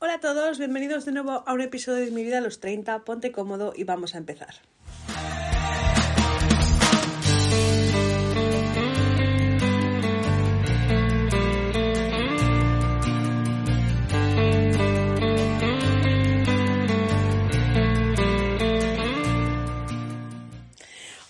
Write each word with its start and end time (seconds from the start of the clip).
Hola 0.00 0.14
a 0.14 0.20
todos, 0.20 0.58
bienvenidos 0.58 1.04
de 1.06 1.10
nuevo 1.10 1.42
a 1.44 1.52
un 1.52 1.60
episodio 1.60 2.04
de 2.04 2.12
Mi 2.12 2.22
vida 2.22 2.38
a 2.38 2.40
los 2.40 2.60
30. 2.60 3.04
Ponte 3.04 3.32
cómodo 3.32 3.72
y 3.74 3.82
vamos 3.82 4.14
a 4.14 4.18
empezar. 4.18 4.54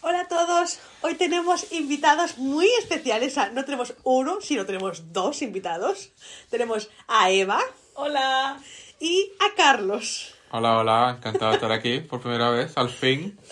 Hola 0.03 0.21
a 0.21 0.29
todos, 0.29 0.79
hoy 1.01 1.15
tenemos 1.15 1.73
invitados 1.73 2.37
muy 2.37 2.69
especiales. 2.81 3.35
No 3.55 3.65
tenemos 3.65 3.95
uno, 4.05 4.43
sino 4.43 4.67
tenemos 4.67 5.11
dos 5.15 5.41
invitados. 5.41 6.13
Tenemos 6.51 6.91
a 7.07 7.31
Eva. 7.31 7.61
Hola. 8.01 8.57
Y 9.01 9.33
a 9.41 9.57
Carlos. 9.57 10.33
Hola, 10.53 10.79
hola, 10.79 11.15
encantado 11.19 11.51
de 11.51 11.57
estar 11.57 11.73
aquí 11.73 11.99
por 11.99 12.21
primera 12.21 12.49
vez, 12.51 12.73
al 12.77 12.91
fin. 12.91 13.37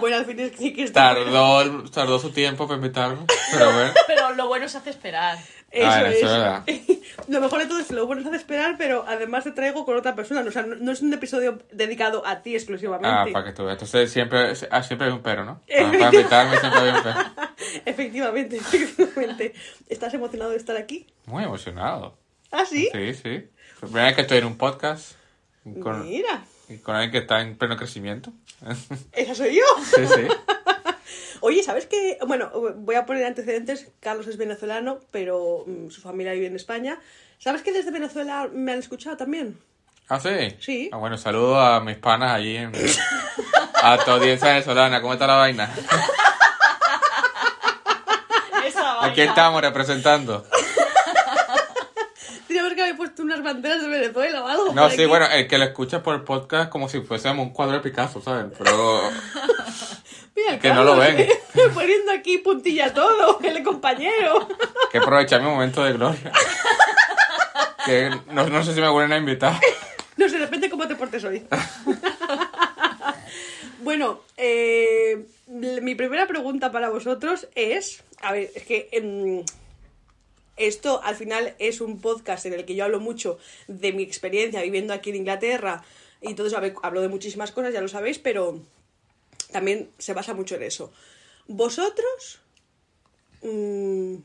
Bueno, 0.00 0.16
al 0.16 0.24
fin 0.26 0.38
es 0.40 0.50
que 0.50 0.56
sí 0.58 0.72
que 0.74 0.82
está. 0.82 1.14
Tardó, 1.14 1.84
tardó 1.90 2.18
su 2.18 2.30
tiempo 2.30 2.66
para 2.66 2.76
invitarme, 2.76 3.24
pero 3.52 3.72
bueno. 3.72 3.92
Pero 4.06 4.32
lo 4.34 4.48
bueno 4.48 4.68
se 4.68 4.78
hace 4.78 4.90
esperar. 4.90 5.38
Eso 5.70 5.88
Ah, 5.88 6.02
es. 6.08 6.16
eso 6.16 6.26
es 6.26 6.32
verdad. 6.32 6.64
Lo 7.28 7.40
mejor 7.40 7.60
de 7.60 7.66
todo 7.66 7.78
es 7.78 7.86
que 7.86 7.94
lo 7.94 8.04
bueno 8.06 8.20
es 8.20 8.26
hacer 8.26 8.40
esperar, 8.40 8.76
pero 8.78 9.04
además 9.06 9.44
te 9.44 9.52
traigo 9.52 9.84
con 9.84 9.96
otra 9.96 10.14
persona. 10.14 10.40
O 10.46 10.50
sea, 10.50 10.62
no, 10.62 10.74
no 10.76 10.92
es 10.92 11.00
un 11.02 11.12
episodio 11.14 11.58
dedicado 11.72 12.26
a 12.26 12.42
ti 12.42 12.54
Ah, 12.54 12.56
exclusivamente. 12.56 13.32
para 13.32 13.44
que 13.44 13.52
tú 13.52 13.64
veas. 13.64 13.74
Entonces 13.74 14.10
siempre, 14.12 14.52
ah, 14.70 14.82
siempre 14.82 15.06
hay 15.08 15.12
un 15.12 15.22
pero, 15.22 15.44
¿no? 15.44 15.60
Para, 15.68 15.90
para 15.98 16.14
invitarme 16.16 16.58
siempre 16.58 16.80
hay 16.80 16.88
un 16.90 17.02
pero. 17.02 17.18
efectivamente, 17.84 18.56
efectivamente. 18.56 19.54
¿Estás 19.88 20.12
emocionado 20.14 20.50
de 20.50 20.56
estar 20.56 20.76
aquí? 20.76 21.06
Muy 21.26 21.44
emocionado. 21.44 22.18
¿Ah, 22.50 22.64
sí? 22.64 22.88
Sí, 22.92 23.14
sí. 23.14 23.48
Primera 23.80 24.06
vez 24.06 24.14
que 24.14 24.22
estoy 24.22 24.38
en 24.38 24.46
un 24.46 24.56
podcast 24.56 25.12
con, 25.82 26.08
Mira, 26.08 26.44
y 26.68 26.78
con 26.78 26.94
alguien 26.94 27.12
que 27.12 27.18
está 27.18 27.40
en 27.40 27.56
pleno 27.56 27.76
crecimiento. 27.76 28.32
esa 29.12 29.34
soy 29.34 29.56
yo. 29.56 29.62
Sí, 29.84 30.06
sí. 30.06 30.28
Oye, 31.40 31.62
¿sabes 31.62 31.86
qué? 31.86 32.18
Bueno, 32.26 32.50
voy 32.76 32.94
a 32.94 33.06
poner 33.06 33.24
antecedentes. 33.24 33.88
Carlos 34.00 34.26
es 34.26 34.36
venezolano, 34.36 35.00
pero 35.10 35.64
mm, 35.66 35.90
su 35.90 36.00
familia 36.00 36.32
vive 36.32 36.46
en 36.46 36.56
España. 36.56 36.98
¿Sabes 37.38 37.62
que 37.62 37.72
desde 37.72 37.90
Venezuela 37.90 38.48
me 38.52 38.72
han 38.72 38.78
escuchado 38.78 39.16
también? 39.16 39.58
¿Ah, 40.08 40.20
sí? 40.20 40.56
Sí. 40.60 40.90
Ah, 40.92 40.96
bueno, 40.96 41.18
saludo 41.18 41.60
a 41.60 41.80
mis 41.80 41.96
panas 41.96 42.32
allí 42.32 42.56
en... 42.56 42.72
A 43.82 43.98
tu 43.98 44.10
audiencia 44.10 44.48
venezolana. 44.48 45.00
¿Cómo 45.00 45.12
está 45.12 45.26
la 45.26 45.36
vaina? 45.36 45.70
Esa 48.66 48.94
vaina. 48.94 49.12
Aquí 49.12 49.20
estamos 49.20 49.60
representando. 49.60 50.46
Tenemos 52.48 52.72
que 52.72 52.82
haber 52.82 52.96
puesto 52.96 53.22
unas 53.22 53.35
banderas 53.46 53.80
de 53.80 53.88
Venezuela 53.88 54.42
o 54.42 54.48
algo. 54.48 54.72
No, 54.74 54.88
sí, 54.88 54.94
aquí. 54.94 55.04
bueno, 55.06 55.26
el 55.26 55.46
que 55.46 55.58
lo 55.58 55.64
escucha 55.64 56.02
por 56.02 56.16
el 56.16 56.22
podcast 56.22 56.68
como 56.68 56.88
si 56.88 57.00
fuésemos 57.00 57.46
un 57.46 57.52
cuadro 57.52 57.74
de 57.74 57.80
Picasso, 57.80 58.20
¿sabes? 58.20 58.46
Pero 58.58 59.00
Mira, 60.36 60.58
que 60.58 60.68
no 60.72 60.84
lo 60.84 60.96
ven. 60.96 61.28
Poniendo 61.74 62.12
aquí 62.12 62.38
puntilla 62.38 62.92
todo, 62.92 63.38
el 63.40 63.62
compañero. 63.62 64.48
que 64.92 64.98
aprovechar 64.98 65.40
mi 65.40 65.48
momento 65.48 65.82
de 65.84 65.92
gloria. 65.92 66.32
Que 67.84 68.10
no, 68.32 68.48
no 68.48 68.64
sé 68.64 68.74
si 68.74 68.80
me 68.80 68.88
vuelven 68.88 69.12
a 69.12 69.18
invitar. 69.18 69.58
No 70.16 70.28
sé, 70.28 70.38
depende 70.38 70.68
cómo 70.68 70.88
te 70.88 70.96
portes 70.96 71.24
hoy. 71.24 71.46
bueno, 73.80 74.20
eh, 74.36 75.24
mi 75.46 75.94
primera 75.94 76.26
pregunta 76.26 76.72
para 76.72 76.90
vosotros 76.90 77.48
es, 77.54 78.02
a 78.20 78.32
ver, 78.32 78.50
es 78.54 78.64
que 78.64 78.88
em, 78.92 79.44
esto 80.56 81.00
al 81.02 81.16
final 81.16 81.54
es 81.58 81.80
un 81.80 82.00
podcast 82.00 82.46
en 82.46 82.54
el 82.54 82.64
que 82.64 82.74
yo 82.74 82.84
hablo 82.84 83.00
mucho 83.00 83.38
de 83.68 83.92
mi 83.92 84.02
experiencia 84.02 84.62
viviendo 84.62 84.92
aquí 84.94 85.10
en 85.10 85.16
Inglaterra 85.16 85.82
y 86.20 86.28
entonces 86.28 86.58
hablo 86.82 87.00
de 87.02 87.08
muchísimas 87.08 87.52
cosas, 87.52 87.72
ya 87.74 87.80
lo 87.80 87.88
sabéis, 87.88 88.18
pero 88.18 88.60
también 89.52 89.90
se 89.98 90.14
basa 90.14 90.34
mucho 90.34 90.56
en 90.56 90.62
eso. 90.62 90.92
¿Vosotros 91.46 92.40
mm, 93.42 94.16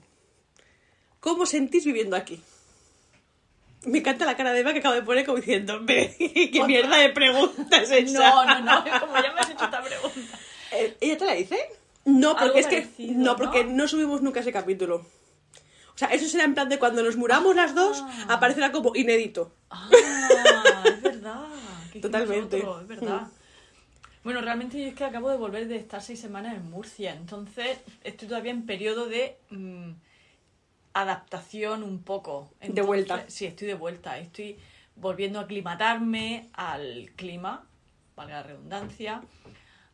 cómo 1.19 1.46
sentís 1.46 1.86
viviendo 1.86 2.16
aquí? 2.16 2.42
Me 3.84 3.98
encanta 4.00 4.25
la 4.25 4.38
cara 4.38 4.53
de 4.53 4.59
Eva 4.59 4.74
que 4.74 4.80
acabo 4.80 4.96
de 4.96 5.02
poner 5.02 5.25
como 5.25 5.40
diciendo, 5.40 5.80
"Ve, 5.84 6.16
¿qué 6.53 6.63
mierda 6.66 6.98
de 6.98 7.09
pregunta 7.09 7.78
es 7.81 7.92
esa? 7.92 8.30
No, 8.30 8.46
no, 8.46 8.59
no. 8.62 9.00
Como 9.00 9.16
ya 9.16 9.34
me 9.34 9.40
has 9.40 9.50
hecho 9.50 9.66
esta 9.66 9.81
pregunta. 9.81 10.40
Eh, 10.72 10.96
¿Ella 11.02 11.18
te 11.18 11.25
la 11.25 11.34
dice? 11.34 11.58
No, 12.06 12.36
porque 12.36 12.59
es 12.59 12.68
que 12.68 12.81
parecido, 12.81 13.13
no, 13.18 13.36
porque 13.36 13.63
¿no? 13.63 13.72
no 13.74 13.88
subimos 13.88 14.22
nunca 14.22 14.40
ese 14.40 14.52
capítulo. 14.52 15.06
O 15.94 15.97
sea, 15.97 16.07
eso 16.09 16.28
será 16.28 16.44
en 16.46 16.53
plan 16.53 16.69
de 16.69 16.79
cuando 16.79 17.03
nos 17.03 17.16
muramos 17.18 17.56
las 17.56 17.75
dos, 17.75 18.02
Ah. 18.03 18.25
aparecerá 18.29 18.72
como 18.72 18.96
inédito. 18.96 19.53
Ah, 19.69 19.90
es 20.85 21.02
verdad. 21.02 21.46
¿Qué 21.91 22.00
hicimos 22.00 22.02
Totalmente. 22.12 22.57
nosotros? 22.59 22.81
Es 22.81 22.88
verdad. 22.88 23.28
Bueno, 24.24 24.41
realmente 24.41 24.80
yo 24.80 24.88
es 24.88 24.96
que 24.96 25.03
acabo 25.03 25.30
de 25.30 25.38
volver 25.38 25.68
de 25.68 25.78
estar 25.78 26.01
seis 26.01 26.19
semanas 26.19 26.56
en 26.56 26.69
Murcia, 26.69 27.13
entonces 27.13 27.80
estoy 28.03 28.28
todavía 28.28 28.51
en 28.51 28.66
periodo 28.68 29.07
de 29.07 29.38
mm, 29.50 29.91
adaptación 30.94 31.84
un 31.84 32.03
poco. 32.03 32.51
De 32.62 32.81
vuelta. 32.81 33.25
Sí, 33.28 33.46
estoy 33.46 33.68
de 33.68 33.74
vuelta. 33.75 34.18
Estoy 34.19 34.57
volviendo 34.96 35.40
a 35.40 35.44
aclimatarme 35.44 36.50
al 36.53 37.12
clima, 37.16 37.66
valga 38.16 38.35
la 38.38 38.44
redundancia, 38.44 39.22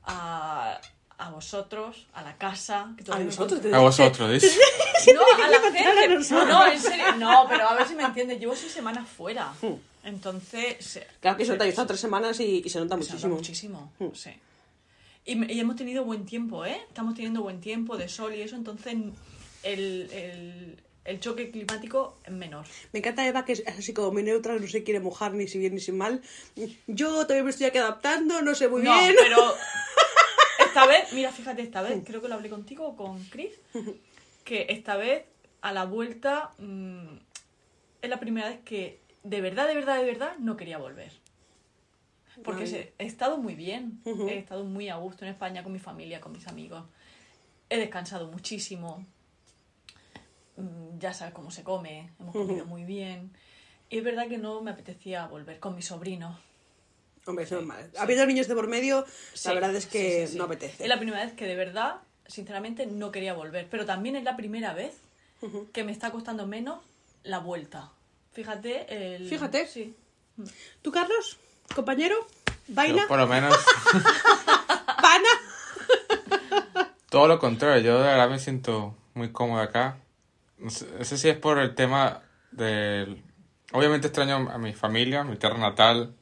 a, 0.03 0.79
a 1.19 1.29
vosotros, 1.31 2.05
a 2.13 2.21
la 2.23 2.37
casa. 2.37 2.93
que 3.03 3.11
A 3.11 3.19
nosotros. 3.19 3.59
encuentro- 3.59 3.79
A 3.79 3.81
vosotros, 3.81 4.31
dice. 4.41 4.57
no, 5.13 5.21
a 5.43 5.47
la 5.49 5.59
gente. 5.71 6.07
nosotros. 6.09 6.47
No, 6.47 6.67
en 6.71 6.79
serio. 6.79 7.15
No, 7.17 7.45
pero 7.49 7.67
a 7.69 7.75
ver 7.75 7.87
si 7.87 7.95
me 7.95 8.03
entiendes. 8.03 8.39
Llevo 8.39 8.55
seis 8.55 8.71
semanas 8.71 9.07
fuera. 9.09 9.53
Entonces. 10.03 10.77
se- 10.85 11.07
Claro 11.19 11.37
que 11.37 11.45
se 11.45 11.51
nota, 11.51 11.63
yo 11.63 11.67
he 11.67 11.69
estado 11.69 11.87
tres 11.87 11.99
semanas 11.99 12.39
y, 12.39 12.61
y 12.65 12.69
se 12.69 12.79
nota 12.79 12.95
se 13.01 13.13
nota 13.13 13.27
muchísimo. 13.27 13.91
muchísimo. 13.97 14.13
Sí. 14.15 14.31
Y, 15.25 15.35
me- 15.35 15.51
y 15.51 15.59
hemos 15.59 15.75
tenido 15.75 16.03
buen 16.05 16.25
tiempo, 16.25 16.65
¿eh? 16.65 16.79
Estamos 16.87 17.15
teniendo 17.15 17.41
buen 17.41 17.59
tiempo 17.61 17.97
de 17.97 18.07
sol 18.07 18.33
y 18.33 18.41
eso, 18.41 18.55
entonces 18.55 18.93
el, 19.63 20.09
el, 20.11 20.77
el 21.03 21.19
choque 21.19 21.51
climático 21.51 22.17
es 22.23 22.31
menor. 22.31 22.65
Me 22.93 22.99
encanta 22.99 23.27
Eva 23.27 23.43
que 23.43 23.53
es 23.53 23.63
así 23.67 23.93
como 23.93 24.11
muy 24.13 24.23
neutra, 24.23 24.55
no 24.57 24.67
se 24.67 24.83
quiere 24.85 24.99
mojar 25.01 25.33
ni 25.33 25.47
si 25.49 25.57
bien 25.57 25.73
ni 25.73 25.81
si 25.81 25.91
mal. 25.91 26.21
Yo 26.87 27.09
todavía 27.23 27.43
me 27.43 27.49
estoy 27.49 27.65
aquí 27.65 27.77
adaptando, 27.79 28.41
no 28.41 28.55
sé 28.55 28.69
muy 28.69 28.83
no, 28.83 28.97
bien. 28.99 29.15
pero 29.19 29.37
esta 30.77 30.87
vez, 30.87 31.13
mira, 31.13 31.31
fíjate, 31.31 31.61
esta 31.61 31.81
vez, 31.81 32.03
creo 32.05 32.21
que 32.21 32.27
lo 32.27 32.35
hablé 32.35 32.49
contigo 32.49 32.87
o 32.87 32.95
con 32.95 33.23
Chris, 33.25 33.51
que 34.43 34.67
esta 34.69 34.95
vez 34.95 35.25
a 35.61 35.71
la 35.71 35.85
vuelta 35.85 36.51
mm, 36.59 37.17
es 38.01 38.09
la 38.09 38.19
primera 38.19 38.49
vez 38.49 38.59
que 38.63 39.01
de 39.23 39.41
verdad, 39.41 39.67
de 39.67 39.75
verdad, 39.75 39.97
de 39.97 40.05
verdad 40.05 40.37
no 40.39 40.55
quería 40.55 40.77
volver. 40.77 41.11
Porque 42.43 42.93
he 42.99 43.05
estado 43.05 43.37
muy 43.37 43.55
bien, 43.55 43.99
he 44.05 44.37
estado 44.37 44.63
muy 44.63 44.89
a 44.89 44.95
gusto 44.97 45.25
en 45.25 45.31
España 45.31 45.63
con 45.63 45.73
mi 45.73 45.79
familia, 45.79 46.21
con 46.21 46.31
mis 46.31 46.47
amigos. 46.47 46.83
He 47.69 47.77
descansado 47.79 48.27
muchísimo. 48.31 49.03
Mm, 50.55 50.99
Ya 50.99 51.13
sabes 51.13 51.33
cómo 51.33 51.49
se 51.49 51.63
come, 51.63 52.11
hemos 52.19 52.33
comido 52.33 52.65
muy 52.65 52.83
bien. 52.83 53.31
Y 53.89 53.97
es 53.97 54.03
verdad 54.03 54.27
que 54.27 54.37
no 54.37 54.61
me 54.61 54.69
apetecía 54.71 55.25
volver 55.27 55.59
con 55.59 55.75
mi 55.75 55.81
sobrino. 55.81 56.37
Hombre, 57.27 57.43
es 57.43 57.51
normal. 57.51 57.91
Habiendo 57.97 58.25
niños 58.25 58.47
de 58.47 58.55
por 58.55 58.67
medio, 58.67 59.05
Sí, 59.33 59.49
la 59.49 59.53
verdad 59.53 59.75
es 59.75 59.85
que 59.85 60.21
sí, 60.21 60.27
sí, 60.27 60.31
sí. 60.33 60.37
no 60.37 60.45
apetece. 60.45 60.83
Es 60.83 60.89
la 60.89 60.97
primera 60.97 61.23
vez 61.23 61.33
que 61.33 61.45
de 61.45 61.55
verdad, 61.55 61.97
sinceramente, 62.25 62.85
no 62.85 63.11
quería 63.11 63.33
volver. 63.33 63.67
Pero 63.69 63.85
también 63.85 64.15
es 64.15 64.23
la 64.23 64.37
primera 64.37 64.73
vez 64.73 64.95
que 65.73 65.83
me 65.83 65.91
está 65.91 66.11
costando 66.11 66.47
menos 66.47 66.79
la 67.23 67.39
vuelta. 67.39 67.91
Fíjate, 68.31 69.15
el... 69.15 69.27
Fíjate. 69.27 69.67
Sí. 69.67 69.95
¿Tú, 70.81 70.91
Carlos? 70.91 71.37
¿Compañero? 71.75 72.15
¿Vaina? 72.69 73.03
Yo, 73.03 73.07
por 73.07 73.19
lo 73.19 73.27
menos, 73.27 73.55
¿Pana? 75.01 76.89
todo 77.09 77.27
lo 77.27 77.39
contrario. 77.39 77.81
Yo 77.81 77.97
de 77.97 78.07
verdad 78.07 78.29
me 78.29 78.39
siento 78.39 78.95
muy 79.13 79.31
cómodo 79.31 79.61
acá. 79.61 79.97
No 80.57 80.69
sé, 80.69 80.87
no 80.97 81.03
sé 81.05 81.17
si 81.17 81.29
es 81.29 81.37
por 81.37 81.59
el 81.59 81.75
tema 81.75 82.21
del... 82.51 83.23
Obviamente 83.73 84.07
extraño 84.07 84.49
a 84.49 84.57
mi 84.57 84.73
familia, 84.73 85.23
mi 85.23 85.35
tierra 85.35 85.57
natal, 85.57 86.15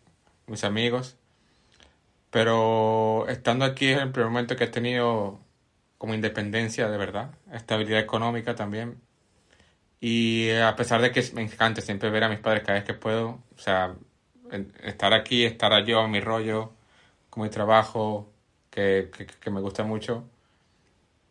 mis 0.47 0.63
amigos. 0.63 1.17
Pero 2.31 3.27
estando 3.29 3.65
aquí 3.65 3.87
es 3.87 3.99
el 3.99 4.11
primer 4.11 4.29
momento 4.29 4.55
que 4.55 4.65
he 4.65 4.67
tenido 4.67 5.39
como 5.97 6.13
independencia 6.13 6.89
de 6.89 6.97
verdad, 6.97 7.31
estabilidad 7.53 7.99
económica 7.99 8.55
también. 8.55 9.01
Y 9.99 10.51
a 10.51 10.75
pesar 10.75 11.01
de 11.01 11.11
que 11.11 11.23
me 11.33 11.41
encanta 11.41 11.81
siempre 11.81 12.09
ver 12.09 12.23
a 12.23 12.29
mis 12.29 12.39
padres 12.39 12.63
cada 12.63 12.73
vez 12.75 12.83
que 12.83 12.93
puedo, 12.93 13.39
o 13.55 13.57
sea, 13.57 13.95
estar 14.83 15.13
aquí, 15.13 15.45
estar 15.45 15.83
yo 15.85 16.03
en 16.05 16.11
mi 16.11 16.19
rollo, 16.19 16.73
con 17.29 17.43
mi 17.43 17.49
trabajo, 17.49 18.31
que, 18.69 19.09
que, 19.41 19.49
me 19.49 19.61
gusta 19.61 19.83
mucho, 19.83 20.25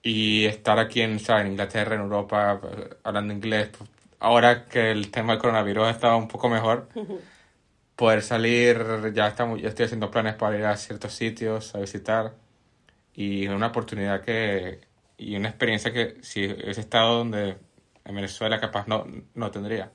y 0.02 0.44
estar 0.46 0.78
aquí 0.78 1.02
en, 1.02 1.20
en 1.26 1.46
Inglaterra, 1.46 1.94
en 1.94 2.02
Europa, 2.02 2.60
hablando 3.04 3.32
inglés, 3.32 3.70
pues, 3.76 3.90
ahora 4.18 4.64
que 4.66 4.90
el 4.90 5.10
tema 5.10 5.32
del 5.32 5.40
coronavirus 5.40 5.86
ha 5.86 5.90
estado 5.90 6.16
un 6.16 6.28
poco 6.28 6.48
mejor, 6.48 6.88
poder 7.96 8.22
salir, 8.22 9.12
ya, 9.14 9.28
estamos, 9.28 9.60
ya 9.60 9.68
estoy 9.68 9.86
haciendo 9.86 10.10
planes 10.10 10.34
para 10.34 10.56
ir 10.58 10.64
a 10.64 10.76
ciertos 10.76 11.12
sitios, 11.14 11.74
a 11.74 11.78
visitar, 11.78 12.34
y 13.14 13.46
una 13.48 13.68
oportunidad 13.68 14.20
que, 14.22 14.80
y 15.16 15.36
una 15.36 15.48
experiencia 15.48 15.92
que 15.92 16.16
si 16.22 16.44
hubiese 16.46 16.80
estado 16.80 17.18
donde 17.18 17.56
en 18.04 18.14
Venezuela 18.14 18.60
capaz 18.60 18.86
no, 18.88 19.06
no 19.34 19.50
tendría, 19.50 19.92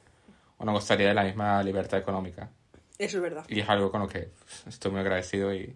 o 0.58 0.66
no 0.66 0.72
gozaría 0.74 1.10
de 1.10 1.14
la 1.14 1.24
misma 1.24 1.62
libertad 1.64 2.00
económica. 2.00 2.50
Eso 2.98 3.18
es 3.18 3.24
verdad. 3.24 3.46
Y 3.48 3.60
es 3.62 3.70
algo 3.70 3.92
con 3.92 4.02
lo 4.02 4.08
que 4.08 4.30
estoy 4.68 4.92
muy 4.92 5.02
agradecido 5.02 5.54
y 5.54 5.76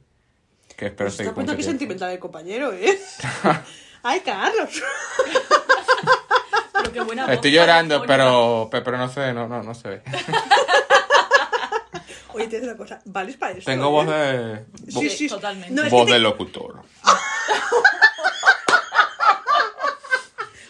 que 0.78 0.88
espero 0.88 1.10
Se 1.10 1.18
seguir 1.18 1.30
está 1.30 1.36
poniendo 1.36 1.54
mucho 1.54 1.54
aquí 1.54 1.64
tiempo. 1.64 1.80
sentimental 1.80 2.12
el 2.12 2.20
compañero, 2.20 2.74
¿eh? 2.74 2.98
¡Ay, 4.04 4.20
Carlos! 4.22 4.82
Pero 6.74 6.92
qué 6.92 7.02
buena 7.02 7.26
voz 7.26 7.36
Estoy 7.36 7.52
llorando, 7.52 8.00
radiofónica. 8.00 8.14
pero, 8.26 8.70
pe- 8.70 8.82
pero 8.82 8.98
no 8.98 9.08
se 9.10 9.20
ve, 9.22 9.34
no, 9.34 9.48
no, 9.48 9.64
no 9.64 9.74
se 9.74 9.88
ve. 9.90 10.02
Oye, 12.34 12.48
te 12.48 12.60
digo 12.60 12.68
una 12.72 12.78
cosa. 12.78 13.02
¿Vales 13.06 13.38
para 13.38 13.54
esto? 13.54 13.66
Tengo 13.70 13.88
eh? 13.88 13.92
voz 13.92 14.08
de... 14.08 14.66
vo- 14.94 15.02
Sí, 15.02 15.10
sí. 15.10 15.28
totalmente. 15.28 15.74
No, 15.74 15.84
es 15.84 15.92
voz 15.92 16.06
que 16.06 16.12
te- 16.12 16.14
de 16.14 16.20
locutor. 16.20 16.82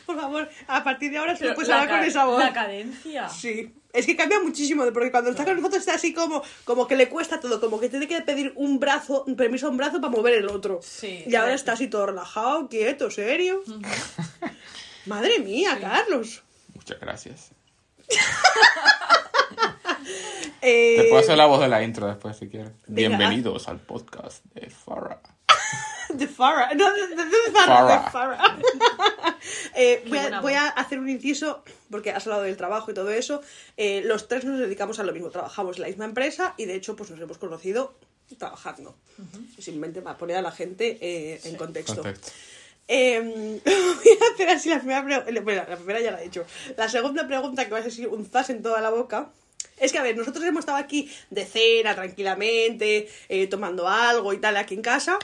Por 0.05 0.19
favor, 0.19 0.49
a 0.67 0.83
partir 0.83 1.11
de 1.11 1.17
ahora 1.17 1.33
solo 1.35 1.49
Pero 1.49 1.55
puedes 1.55 1.69
la 1.69 1.81
hablar 1.81 1.99
con 1.99 2.07
esa 2.07 2.25
voz. 2.25 2.39
La 2.39 2.53
cadencia. 2.53 3.29
Sí. 3.29 3.73
Es 3.93 4.05
que 4.07 4.15
cambia 4.15 4.39
muchísimo, 4.39 4.83
porque 4.91 5.11
cuando 5.11 5.29
está 5.29 5.45
con 5.45 5.55
nosotros 5.55 5.79
está 5.81 5.93
así 5.93 6.13
como, 6.13 6.41
como 6.65 6.87
que 6.87 6.95
le 6.95 7.09
cuesta 7.09 7.39
todo, 7.39 7.59
como 7.61 7.79
que 7.79 7.89
tiene 7.89 8.07
que 8.07 8.19
pedir 8.21 8.51
un 8.55 8.79
brazo, 8.79 9.23
un 9.27 9.35
permiso 9.35 9.67
a 9.67 9.69
un 9.69 9.77
brazo 9.77 10.01
para 10.01 10.09
mover 10.11 10.33
el 10.33 10.49
otro. 10.49 10.79
Sí. 10.81 11.23
Y 11.27 11.35
ahora 11.35 11.53
está 11.53 11.73
así 11.73 11.87
todo 11.87 12.07
relajado, 12.07 12.67
quieto, 12.69 13.11
serio. 13.11 13.61
Madre 15.05 15.39
mía, 15.39 15.77
Carlos. 15.79 16.41
Muchas 16.73 16.99
gracias. 16.99 17.51
Eh, 20.61 20.95
Te 20.97 21.03
puedo 21.09 21.21
hacer 21.21 21.37
la 21.37 21.45
voz 21.45 21.59
de 21.61 21.67
la 21.67 21.83
intro 21.83 22.07
después 22.07 22.37
si 22.37 22.47
quieres. 22.47 22.71
Venga. 22.87 23.17
Bienvenidos 23.17 23.67
al 23.67 23.79
podcast 23.79 24.43
de 24.53 24.69
Farah. 24.69 25.19
De 26.13 26.27
Farah. 26.27 26.73
No, 26.75 26.93
de, 26.93 27.07
de- 27.07 27.15
de 27.15 27.51
Farah. 27.53 28.03
de 28.05 28.11
Farah. 28.11 28.57
Eh, 29.75 30.03
voy, 30.07 30.17
a, 30.19 30.39
voy 30.41 30.53
hacer 30.53 30.99
un 30.99 31.09
inciso, 31.09 31.63
porque 31.89 32.11
has 32.11 32.25
hablado 32.27 32.43
del 32.43 32.55
trabajo 32.55 32.91
y 32.91 32.93
todo 32.93 33.09
eso. 33.09 33.41
Eh, 33.75 34.01
los 34.05 34.27
tres 34.27 34.45
nos 34.45 34.59
dedicamos 34.59 34.99
a 34.99 35.03
lo 35.03 35.11
mismo. 35.11 35.29
Trabajamos 35.31 35.77
en 35.77 35.81
la 35.81 35.87
misma 35.87 36.05
empresa 36.05 36.53
y 36.57 36.65
de 36.65 36.75
hecho 36.75 36.95
pues 36.95 37.09
nos 37.09 37.19
hemos 37.19 37.37
conocido 37.39 37.95
trabajando. 38.37 38.95
Simplemente 39.57 40.01
para 40.01 40.17
poner 40.17 40.37
a 40.37 40.41
la 40.43 40.51
gente 40.51 40.97
eh, 41.01 41.41
en 41.45 41.55
contexto. 41.55 41.95
Contexto. 42.03 42.31
Eh, 42.87 43.59
voy 43.65 44.17
a 44.21 44.33
hacer 44.33 44.49
así 44.49 44.69
la 44.69 44.77
primera 44.77 45.03
pregunta. 45.03 45.41
Bueno, 45.41 45.63
la 45.67 45.75
primera 45.75 45.99
ya 46.01 46.11
la 46.11 46.21
he 46.21 46.27
hecho. 46.27 46.45
La 46.77 46.87
segunda 46.87 47.27
pregunta, 47.27 47.65
que 47.65 47.71
va 47.71 47.79
a 47.79 47.89
ser 47.89 48.07
un 48.09 48.25
zas 48.25 48.49
en 48.51 48.61
toda 48.61 48.79
la 48.81 48.91
boca. 48.91 49.29
Es 49.83 49.91
que, 49.91 49.99
a 49.99 50.03
ver, 50.03 50.15
nosotros 50.15 50.45
hemos 50.45 50.61
estado 50.61 50.77
aquí 50.77 51.11
de 51.29 51.45
cena, 51.45 51.93
tranquilamente, 51.93 53.09
eh, 53.27 53.47
tomando 53.47 53.89
algo 53.89 54.31
y 54.31 54.37
tal, 54.37 54.55
aquí 54.55 54.75
en 54.75 54.81
casa. 54.81 55.19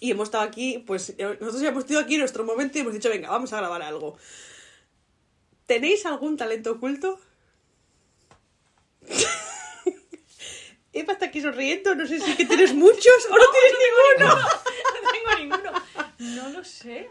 Y 0.00 0.10
hemos 0.10 0.26
estado 0.26 0.42
aquí, 0.42 0.82
pues 0.84 1.10
eh, 1.10 1.38
nosotros 1.38 1.62
hemos 1.62 1.86
tenido 1.86 2.02
aquí 2.02 2.18
nuestro 2.18 2.42
momento 2.42 2.76
y 2.76 2.80
hemos 2.80 2.94
dicho, 2.94 3.08
venga, 3.10 3.30
vamos 3.30 3.52
a 3.52 3.58
grabar 3.58 3.80
algo. 3.80 4.18
¿Tenéis 5.66 6.04
algún 6.04 6.36
talento 6.36 6.72
oculto? 6.72 7.20
Eva 10.92 11.12
está 11.12 11.26
aquí 11.26 11.40
sonriendo, 11.40 11.94
no 11.94 12.04
sé 12.04 12.18
si 12.18 12.34
que 12.34 12.44
tienes 12.44 12.74
muchos 12.74 13.28
o 13.30 13.36
no 13.36 13.44
tienes 13.52 13.78
ninguno. 14.18 14.36
No 15.04 15.10
tengo 15.12 15.30
ninguno. 15.38 15.70
No 16.18 16.50
lo 16.50 16.64
sé. 16.64 17.08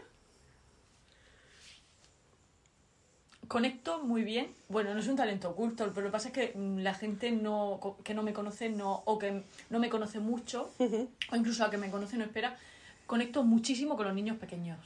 Conecto 3.52 3.98
muy 3.98 4.24
bien. 4.24 4.50
Bueno, 4.70 4.94
no 4.94 5.00
es 5.00 5.08
un 5.08 5.16
talento 5.16 5.50
oculto, 5.50 5.84
pero 5.90 6.00
lo 6.00 6.08
que 6.08 6.12
pasa 6.12 6.28
es 6.28 6.34
que 6.34 6.52
mm, 6.56 6.78
la 6.78 6.94
gente 6.94 7.30
no, 7.32 7.98
que 8.02 8.14
no 8.14 8.22
me 8.22 8.32
conoce 8.32 8.70
no, 8.70 9.02
o 9.04 9.18
que 9.18 9.42
no 9.68 9.78
me 9.78 9.90
conoce 9.90 10.20
mucho, 10.20 10.70
o 10.78 11.36
incluso 11.36 11.62
la 11.62 11.68
que 11.68 11.76
me 11.76 11.90
conoce 11.90 12.16
no 12.16 12.24
espera, 12.24 12.56
conecto 13.04 13.42
muchísimo 13.42 13.94
con 13.94 14.06
los 14.06 14.14
niños 14.14 14.38
pequeños. 14.38 14.78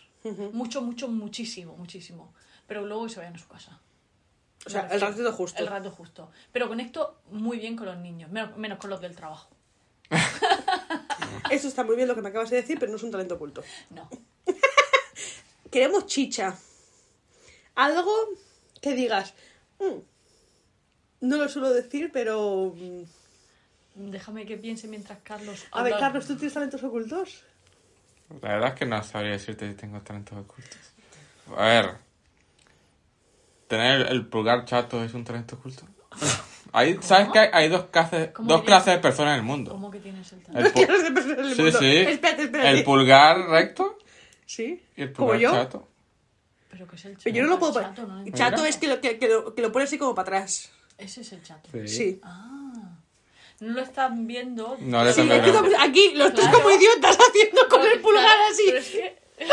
Mucho, 0.53 0.83
mucho, 0.83 1.07
muchísimo, 1.07 1.77
muchísimo. 1.77 2.35
Pero 2.67 2.85
luego 2.85 3.09
se 3.09 3.21
vayan 3.21 3.37
a 3.37 3.39
su 3.39 3.47
casa. 3.47 3.79
O 4.67 4.71
sea, 4.71 4.89
el 4.89 5.01
ratito 5.01 5.33
justo. 5.33 5.63
El 5.63 5.69
rato 5.69 5.93
justo. 5.93 6.33
Pero 6.51 6.67
conecto 6.67 7.21
muy 7.31 7.59
bien 7.59 7.77
con 7.77 7.87
los 7.87 7.99
niños, 7.99 8.33
menos, 8.33 8.57
menos 8.57 8.79
con 8.81 8.91
los 8.91 9.01
del 9.01 9.15
trabajo. 9.15 9.49
Eso 11.53 11.69
está 11.69 11.85
muy 11.85 11.95
bien 11.95 12.09
lo 12.09 12.17
que 12.17 12.23
me 12.23 12.31
acabas 12.31 12.51
de 12.51 12.57
decir, 12.57 12.81
pero 12.81 12.91
no 12.91 12.97
es 12.97 13.05
un 13.05 13.13
talento 13.13 13.37
oculto. 13.37 13.63
No. 13.91 14.09
Queremos 15.71 16.07
chicha. 16.07 16.59
Algo 17.77 18.11
que 18.87 18.94
digas. 18.94 19.35
"Mm, 19.81 19.99
no 21.23 21.37
lo 21.38 21.49
suelo 21.49 21.71
decir, 21.73 22.11
pero. 22.12 22.73
mm". 22.77 23.03
Déjame 24.11 24.44
que 24.44 24.59
piense 24.59 24.87
mientras 24.88 25.19
Carlos. 25.23 25.65
A 25.73 25.83
ver. 25.83 25.94
Carlos, 25.99 26.27
¿tú 26.27 26.37
tienes 26.37 26.53
talentos 26.53 26.83
ocultos? 26.85 27.43
La 28.43 28.49
verdad 28.55 28.69
es 28.71 28.75
que 28.75 28.85
no 28.87 29.03
sabría 29.03 29.33
decirte 29.33 29.67
si 29.69 29.75
tengo 29.75 30.00
talentos 30.03 30.37
ocultos. 30.38 30.79
A 31.56 31.65
ver. 31.65 31.94
Tener 33.69 34.06
el 34.12 34.27
pulgar 34.27 34.65
chato 34.65 35.03
es 35.03 35.15
un 35.15 35.25
talento 35.25 35.56
oculto. 35.56 35.85
Hay, 36.73 36.99
¿Sabes 37.00 37.29
que 37.32 37.39
hay, 37.39 37.49
hay 37.53 37.69
dos, 37.71 37.87
clases, 37.87 38.31
¿Cómo 38.32 38.49
dos 38.50 38.61
que 38.61 38.67
clases 38.67 38.94
de 38.97 39.00
personas 39.00 39.32
en 39.35 39.39
el 39.39 39.44
mundo? 39.47 39.71
¿Cómo 39.71 39.91
que 39.91 39.99
tienes 40.00 40.31
el 40.32 40.43
talento? 40.43 40.69
El 40.69 40.73
pu- 40.75 40.75
Quiero 40.87 41.00
ser 41.00 41.15
persona 41.15 41.37
del 41.37 41.55
sí, 41.55 41.62
mundo. 41.62 41.79
sí. 41.79 41.97
Espérate, 41.97 42.43
espérate. 42.43 42.71
El 42.71 42.85
pulgar 42.85 43.39
recto 43.49 43.99
Sí. 44.44 44.82
y 44.94 45.03
el 45.03 45.12
Como 45.12 45.29
pulgar 45.29 45.41
yo. 45.41 45.50
chato. 45.53 45.89
Pero 46.76 46.87
que 46.90 46.96
es 46.96 47.05
el 47.06 47.12
chato. 47.12 47.23
Pero 47.25 47.37
yo 47.37 47.43
no 47.44 47.49
lo 47.49 47.58
puedo 47.58 47.78
el 47.81 47.87
poner. 47.87 47.96
chato, 47.96 48.06
¿no? 48.12 48.31
Chato 48.37 48.64
es 48.67 48.76
que 48.76 48.87
lo, 48.88 49.00
que, 49.00 49.19
que 49.19 49.28
lo, 49.28 49.55
que 49.55 49.62
lo 49.62 49.73
pones 49.73 49.88
así 49.88 49.96
como 49.96 50.14
para 50.14 50.37
atrás. 50.38 50.70
Ese 50.99 51.23
es 51.23 51.32
el 51.32 51.43
chato. 51.43 51.70
Sí. 51.73 51.88
Sí. 51.88 52.20
Ah. 52.23 52.73
No 53.61 53.73
lo 53.73 53.81
están 53.81 54.26
viendo. 54.26 54.76
No 54.81 55.02
Sí, 55.05 55.08
están 55.23 55.28
viendo. 55.28 55.55
como- 55.62 55.70
aquí 55.81 56.12
los 56.14 56.34
tres 56.34 56.46
Claro. 56.49 56.62
como 56.62 56.70
idiotas 56.76 57.17
haciendo 57.19 57.69
con 57.70 57.81
Pero- 57.81 57.94
el 57.94 58.00
pulgar 58.00 58.38
así. 58.50 58.64
Pero 58.67 58.78
es 58.78 58.88
que. 58.90 59.19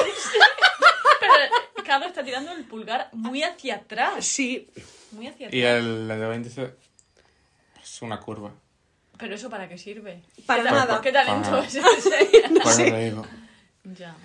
pero 1.20 1.86
Carlos 1.86 2.10
está 2.10 2.24
tirando 2.24 2.52
el 2.52 2.66
pulgar 2.66 3.10
muy 3.14 3.44
hacia 3.44 3.76
atrás. 3.76 4.26
Sí. 4.26 4.70
Muy 5.12 5.28
hacia 5.28 5.48
atrás. 5.48 5.58
Y 5.58 5.64
el 5.64 6.08
dedo 6.08 6.34
índice 6.34 6.74
es 7.82 8.02
una 8.02 8.20
curva. 8.20 8.52
Pero 9.18 9.36
eso 9.36 9.50
para 9.50 9.70
qué 9.70 9.78
sirve? 9.78 10.22
Para 10.46 10.64
¿Qué 10.64 10.70
ta- 10.70 10.76
nada. 10.76 11.02
¿Qué 11.02 11.12
talento 11.12 11.58
es 11.60 11.76
ese? 11.76 12.50
Por 12.62 12.72
eso 12.72 12.78
te 12.84 13.00
digo. 13.06 13.26
ya. 13.98 14.16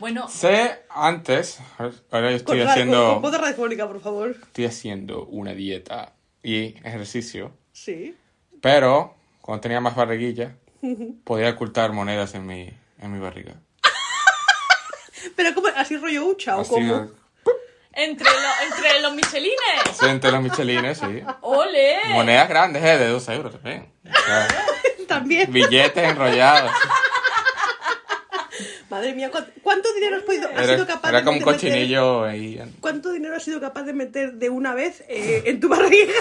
Bueno, 0.00 0.28
Sé 0.28 0.80
antes, 0.88 1.58
ahora 1.78 2.30
yo 2.30 2.36
estoy 2.36 2.58
Con, 2.60 2.68
haciendo, 2.68 3.20
con, 3.20 3.30
con 3.30 3.40
radiofónica, 3.40 3.86
por 3.86 4.00
favor. 4.00 4.30
estoy 4.42 4.64
haciendo 4.64 5.24
una 5.26 5.52
dieta 5.52 6.14
y 6.42 6.74
ejercicio, 6.86 7.52
Sí. 7.72 8.16
pero 8.62 9.14
cuando 9.42 9.60
tenía 9.60 9.80
más 9.80 9.94
barriguilla, 9.94 10.56
podía 11.24 11.50
ocultar 11.50 11.92
monedas 11.92 12.34
en 12.34 12.46
mi, 12.46 12.70
en 12.98 13.12
mi 13.12 13.18
barriga. 13.18 13.54
Pero 15.36 15.54
como 15.54 15.68
así 15.76 15.98
rollo 15.98 16.24
hucha 16.24 16.56
o 16.56 16.62
Así, 16.62 16.70
como. 16.70 17.10
entre, 17.92 18.24
lo- 18.24 18.74
entre 18.74 19.00
los 19.02 19.14
michelines. 19.14 19.58
sí, 19.98 20.06
entre 20.06 20.30
los 20.32 20.40
michelines, 20.42 20.96
sí. 20.96 21.22
¡Ole! 21.42 21.98
Monedas 22.08 22.48
grandes, 22.48 22.82
eh, 22.82 22.96
de 22.96 23.08
2 23.08 23.28
euros 23.28 23.52
también. 23.52 23.92
O 24.06 24.26
sea, 24.26 24.48
También. 25.08 25.52
billetes 25.52 26.02
enrollados. 26.04 26.70
Madre 28.90 29.14
mía, 29.14 29.30
¿cuánto, 29.62 29.92
dinero 29.94 30.16
has 30.16 30.22
podido, 30.24 30.48
has 30.48 30.66
sido 30.66 30.84
capaz 30.86 31.08
era 31.10 31.18
de 31.20 31.24
meter-. 31.68 31.78
¿Cuánto 32.80 33.12
dinero 33.12 33.36
has 33.36 33.42
sido 33.44 33.60
capaz 33.60 33.84
de 33.84 33.92
meter 33.92 34.32
de 34.34 34.50
una 34.50 34.74
vez 34.74 35.04
eh, 35.08 35.44
en 35.46 35.60
tu 35.60 35.68
barriga? 35.68 36.12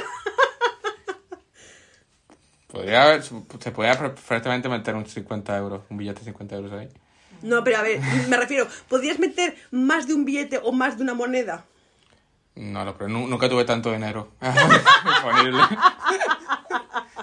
Podría 2.68 3.04
haber- 3.04 3.24
se 3.24 3.72
podía 3.72 3.98
perfectamente 3.98 4.70
meter 4.70 4.94
un 4.96 5.06
50 5.08 5.58
euros, 5.58 5.82
un 5.90 5.98
billete 5.98 6.20
de 6.20 6.26
50 6.26 6.56
euros 6.56 6.72
ahí. 6.74 6.88
No, 7.42 7.64
pero 7.64 7.78
a 7.78 7.82
ver, 7.82 8.00
me 8.28 8.38
refiero, 8.38 8.68
¿podrías 8.88 9.18
meter 9.18 9.56
más 9.72 10.08
de 10.08 10.14
un 10.14 10.24
billete 10.26 10.60
o 10.62 10.72
más 10.72 10.98
de 10.98 11.04
una 11.04 11.16
moneda? 11.16 11.66
No, 12.56 12.84
no, 12.86 12.96
pero 12.96 13.10
nu- 13.10 13.28
nunca 13.28 13.50
tuve 13.50 13.64
tanto 13.64 13.92
dinero 13.92 14.34
disponible. 14.42 15.64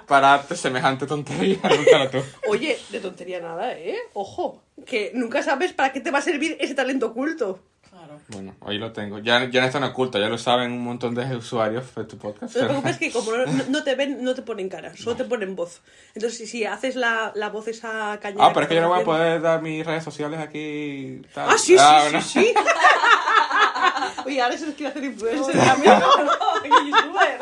Para 0.06 0.42
semejante 0.42 1.06
tontería, 1.06 1.58
nunca 1.76 2.10
tuve. 2.10 2.24
Oye, 2.48 2.78
de 2.90 3.00
tontería 3.00 3.40
nada, 3.40 3.72
¿eh? 3.72 3.96
Ojo, 4.14 4.62
que 4.86 5.10
nunca 5.14 5.42
sabes 5.42 5.72
para 5.72 5.92
qué 5.92 6.00
te 6.00 6.10
va 6.10 6.18
a 6.18 6.22
servir 6.22 6.56
ese 6.60 6.74
talento 6.74 7.06
oculto. 7.06 7.60
Claro. 7.90 8.20
Bueno, 8.28 8.54
hoy 8.60 8.78
lo 8.78 8.92
tengo. 8.92 9.18
Ya, 9.18 9.48
ya 9.50 9.60
no 9.60 9.66
están 9.66 9.84
ocultos, 9.84 10.20
ya 10.20 10.28
lo 10.28 10.38
saben 10.38 10.70
un 10.72 10.84
montón 10.84 11.14
de 11.14 11.36
usuarios 11.36 11.94
de 11.94 12.04
tu 12.04 12.18
podcast. 12.18 12.54
No 12.54 12.60
te 12.60 12.66
preocupes 12.66 12.98
que 12.98 13.10
como 13.10 13.32
no, 13.36 13.46
no 13.68 13.82
te 13.82 13.94
ven, 13.94 14.22
no 14.22 14.34
te 14.34 14.42
ponen 14.42 14.68
cara, 14.68 14.96
solo 14.96 15.16
te 15.16 15.24
ponen 15.24 15.56
voz. 15.56 15.80
Entonces, 16.14 16.38
si, 16.38 16.46
si 16.46 16.64
haces 16.64 16.94
la, 16.94 17.32
la 17.34 17.48
voz 17.48 17.68
esa 17.68 18.18
cañera... 18.20 18.46
Ah, 18.46 18.50
pero 18.52 18.64
es 18.64 18.68
que 18.68 18.74
yo 18.76 18.82
no 18.82 18.88
voy 18.88 19.00
a 19.00 19.04
poder 19.04 19.40
dar 19.40 19.62
mis 19.62 19.84
redes 19.84 20.04
sociales 20.04 20.38
aquí. 20.40 21.22
Tal. 21.34 21.48
Ah, 21.50 21.58
sí, 21.58 21.76
sí, 21.76 21.84
bueno. 22.02 22.22
sí, 22.22 22.40
sí. 22.40 22.54
Oye, 24.26 24.40
ahora 24.40 24.58
se 24.58 24.66
nos 24.66 24.74
quiere 24.74 24.90
hacer 24.90 25.04
influencer 25.04 25.56
también. 25.56 25.94
youtuber. 26.86 27.38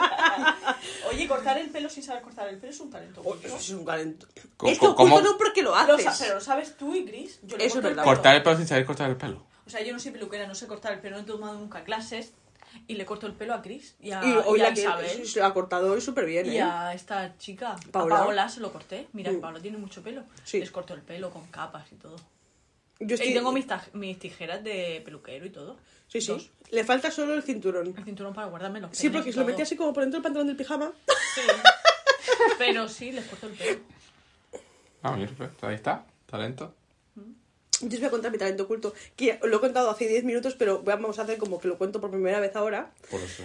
Oye, 1.14 1.28
cortar 1.28 1.58
el 1.58 1.70
pelo 1.70 1.88
sin 1.88 2.02
saber 2.02 2.22
cortar 2.22 2.48
el 2.48 2.58
pelo 2.58 2.72
es 2.72 2.80
un 2.80 2.90
talento. 2.90 3.22
Oye, 3.24 3.46
eso 3.46 3.56
es 3.56 3.70
un 3.70 3.84
talento. 3.84 4.26
¿Cómo- 4.56 4.72
Esto 4.72 4.94
cómo- 4.94 5.20
no 5.20 5.36
porque 5.38 5.62
lo 5.62 5.70
Lo 5.70 5.76
haces. 5.76 6.04
sa- 6.04 6.16
pero 6.18 6.34
lo 6.34 6.40
sabes 6.40 6.76
tú 6.76 6.94
y 6.94 7.04
Gris. 7.04 7.38
Yo 7.42 7.56
le 7.56 7.64
Eso 7.66 7.74
es 7.78 7.84
el 7.84 7.90
verdad. 7.90 8.02
pelo. 8.04 8.14
Cortar 8.14 8.36
el 8.36 8.42
pelo 8.42 8.56
sin 8.56 8.66
saber 8.66 8.84
cortar 8.86 9.10
el 9.10 9.16
pelo. 9.16 9.44
O 9.66 9.70
sea, 9.70 9.82
yo 9.82 9.92
no 9.92 9.98
soy 9.98 10.10
peluquera, 10.12 10.46
no 10.46 10.54
sé 10.54 10.66
cortar 10.66 10.92
el 10.92 11.00
pelo, 11.00 11.16
no 11.16 11.22
he 11.22 11.26
tomado 11.26 11.54
nunca 11.58 11.84
clases. 11.84 12.32
Y 12.88 12.94
le 12.96 13.06
corto 13.06 13.28
el 13.28 13.34
pelo 13.34 13.54
a 13.54 13.58
Gris 13.58 13.94
y 14.00 14.10
a, 14.10 14.20
Y 14.24 14.32
hoy 14.46 14.58
y 14.58 14.62
a 14.62 14.68
la 14.68 14.74
que 14.74 14.80
Isabel. 14.80 15.26
se 15.28 15.38
lo 15.38 15.46
ha 15.46 15.54
cortado 15.54 15.92
hoy 15.92 16.00
súper 16.00 16.26
bien, 16.26 16.46
Y 16.46 16.56
¿eh? 16.56 16.62
a 16.62 16.92
esta 16.92 17.38
chica, 17.38 17.76
Paola. 17.92 18.16
a 18.16 18.18
Paola 18.18 18.48
se 18.48 18.58
lo 18.60 18.72
corté. 18.72 19.06
Mira, 19.12 19.30
Mm. 19.30 19.40
Paola 19.40 19.60
tiene 19.60 19.78
mucho 19.78 20.02
pelo. 20.02 20.24
Sí. 20.42 20.58
Les 20.58 20.72
corto 20.72 20.92
el 20.92 21.00
pelo 21.00 21.30
con 21.30 21.46
capas 21.46 21.84
y 21.92 21.94
todo. 21.94 22.16
Yo 23.00 23.14
estoy... 23.14 23.30
Y 23.30 23.34
tengo 23.34 23.52
mis, 23.52 23.66
mis 23.92 24.18
tijeras 24.18 24.62
de 24.62 25.02
peluquero 25.04 25.46
y 25.46 25.50
todo. 25.50 25.76
Sí, 26.08 26.20
sí. 26.20 26.28
Dos. 26.28 26.50
Le 26.70 26.84
falta 26.84 27.10
solo 27.10 27.34
el 27.34 27.42
cinturón. 27.42 27.94
El 27.96 28.04
cinturón 28.04 28.34
para 28.34 28.46
guardarme 28.48 28.80
los 28.80 28.96
Sí, 28.96 29.10
porque 29.10 29.32
se 29.32 29.38
lo 29.38 29.44
metí 29.44 29.62
así 29.62 29.76
como 29.76 29.92
por 29.92 30.02
dentro 30.02 30.18
del 30.18 30.22
pantalón 30.22 30.46
del 30.46 30.56
pijama. 30.56 30.92
Sí. 31.34 31.40
Pero 32.58 32.88
sí, 32.88 33.12
les 33.12 33.24
corto 33.26 33.46
el 33.46 33.52
pelo. 33.54 33.80
Ah, 35.02 35.16
mira, 35.16 35.30
pues, 35.36 35.50
ahí 35.62 35.74
está. 35.74 36.04
Talento. 36.26 36.74
Yo 37.80 37.88
os 37.88 37.98
voy 37.98 38.06
a 38.06 38.10
contar 38.10 38.30
mi 38.30 38.38
talento 38.38 38.62
oculto, 38.62 38.94
que 39.16 39.38
lo 39.42 39.56
he 39.56 39.60
contado 39.60 39.90
hace 39.90 40.08
10 40.08 40.24
minutos, 40.24 40.54
pero 40.54 40.82
vamos 40.82 41.18
a 41.18 41.22
hacer 41.22 41.38
como 41.38 41.58
que 41.58 41.68
lo 41.68 41.76
cuento 41.76 42.00
por 42.00 42.10
primera 42.10 42.38
vez 42.40 42.54
ahora. 42.54 42.92
Por 43.10 43.20
eso. 43.20 43.42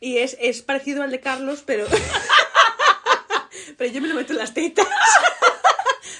Y 0.00 0.18
es, 0.18 0.36
es 0.40 0.62
parecido 0.62 1.02
al 1.02 1.10
de 1.10 1.20
Carlos, 1.20 1.62
pero... 1.64 1.86
pero 3.78 3.92
yo 3.92 4.00
me 4.00 4.08
lo 4.08 4.14
meto 4.14 4.32
en 4.32 4.38
las 4.38 4.54
tetas. 4.54 4.86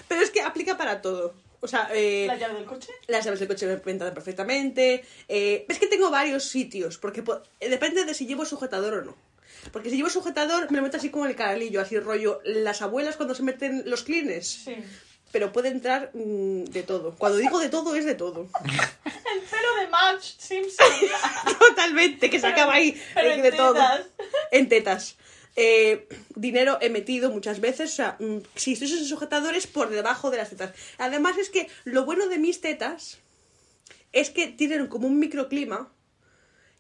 pero 0.09 0.23
es 0.23 0.31
que 0.31 0.43
aplica 0.43 0.77
para 0.77 1.03
todo. 1.03 1.35
O 1.63 1.69
sea, 1.69 1.91
eh, 1.93 2.25
¿La 2.27 2.37
llave 2.37 2.55
del 2.55 2.65
coche? 2.65 2.89
las 3.07 3.25
llaves 3.25 3.39
del 3.41 3.49
coche 3.49 3.67
me 3.67 3.93
entran 3.93 4.15
perfectamente. 4.15 5.05
Eh, 5.29 5.67
es 5.69 5.79
que 5.79 5.87
tengo 5.87 6.11
varios 6.11 6.45
sitios, 6.45 6.97
porque 6.99 7.23
po- 7.23 7.43
eh, 7.61 7.69
depende 7.69 8.05
de 8.05 8.15
si 8.15 8.27
llevo 8.27 8.45
sujetador 8.47 8.95
o 8.95 9.03
no. 9.03 9.17
Porque 9.73 9.91
si 9.91 9.97
llevo 9.97 10.09
sujetador, 10.09 10.71
me 10.71 10.79
lo 10.79 10.83
meto 10.83 10.97
así 10.97 11.11
como 11.11 11.27
el 11.27 11.37
caralillo, 11.37 11.83
así 11.83 11.99
rollo 11.99 12.41
las 12.45 12.81
abuelas 12.81 13.17
cuando 13.17 13.35
se 13.35 13.43
meten 13.43 13.83
los 13.87 14.05
clines. 14.05 14.47
Sí. 14.65 14.75
Pero 15.33 15.53
puede 15.53 15.69
entrar 15.69 16.11
mm, 16.15 16.65
de 16.65 16.83
todo. 16.83 17.15
Cuando 17.17 17.39
digo 17.39 17.59
de 17.61 17.69
todo, 17.69 17.95
es 17.95 18.05
de 18.07 18.15
todo. 18.15 18.49
El 19.05 19.41
pelo 19.43 19.77
de 19.81 19.87
Marge 19.89 20.33
Simpson. 20.39 20.87
Totalmente, 21.59 22.31
que 22.31 22.39
se 22.39 22.47
Pero- 22.49 22.55
acaba 22.55 22.73
ahí 22.75 23.01
pero 23.15 23.31
en 23.33 23.43
de 23.43 23.53
todo. 23.53 23.75
tetas. 23.75 24.07
En 24.51 24.69
tetas. 24.69 25.17
Eh, 25.57 26.09
dinero 26.37 26.79
he 26.81 26.91
metido 26.91 27.31
muchas 27.31 27.61
veces, 27.61 27.93
o 27.93 27.97
sea, 27.97 28.17
mm, 28.21 28.39
si 28.55 28.73
estoy 28.73 28.89
sujetadores 28.89 29.67
por 29.67 29.91
debajo 29.91 30.31
de 30.31 30.39
las 30.39 30.51
tetas. 30.51 30.73
Además 30.99 31.39
es 31.39 31.51
que 31.51 31.69
lo 31.85 32.05
bueno 32.05 32.29
de 32.29 32.39
mis 32.39 32.61
tetas 32.61 33.19
es 34.13 34.31
que 34.31 34.49
tienen 34.49 34.87
como 34.87 35.07
un 35.07 35.19
microclima 35.19 35.93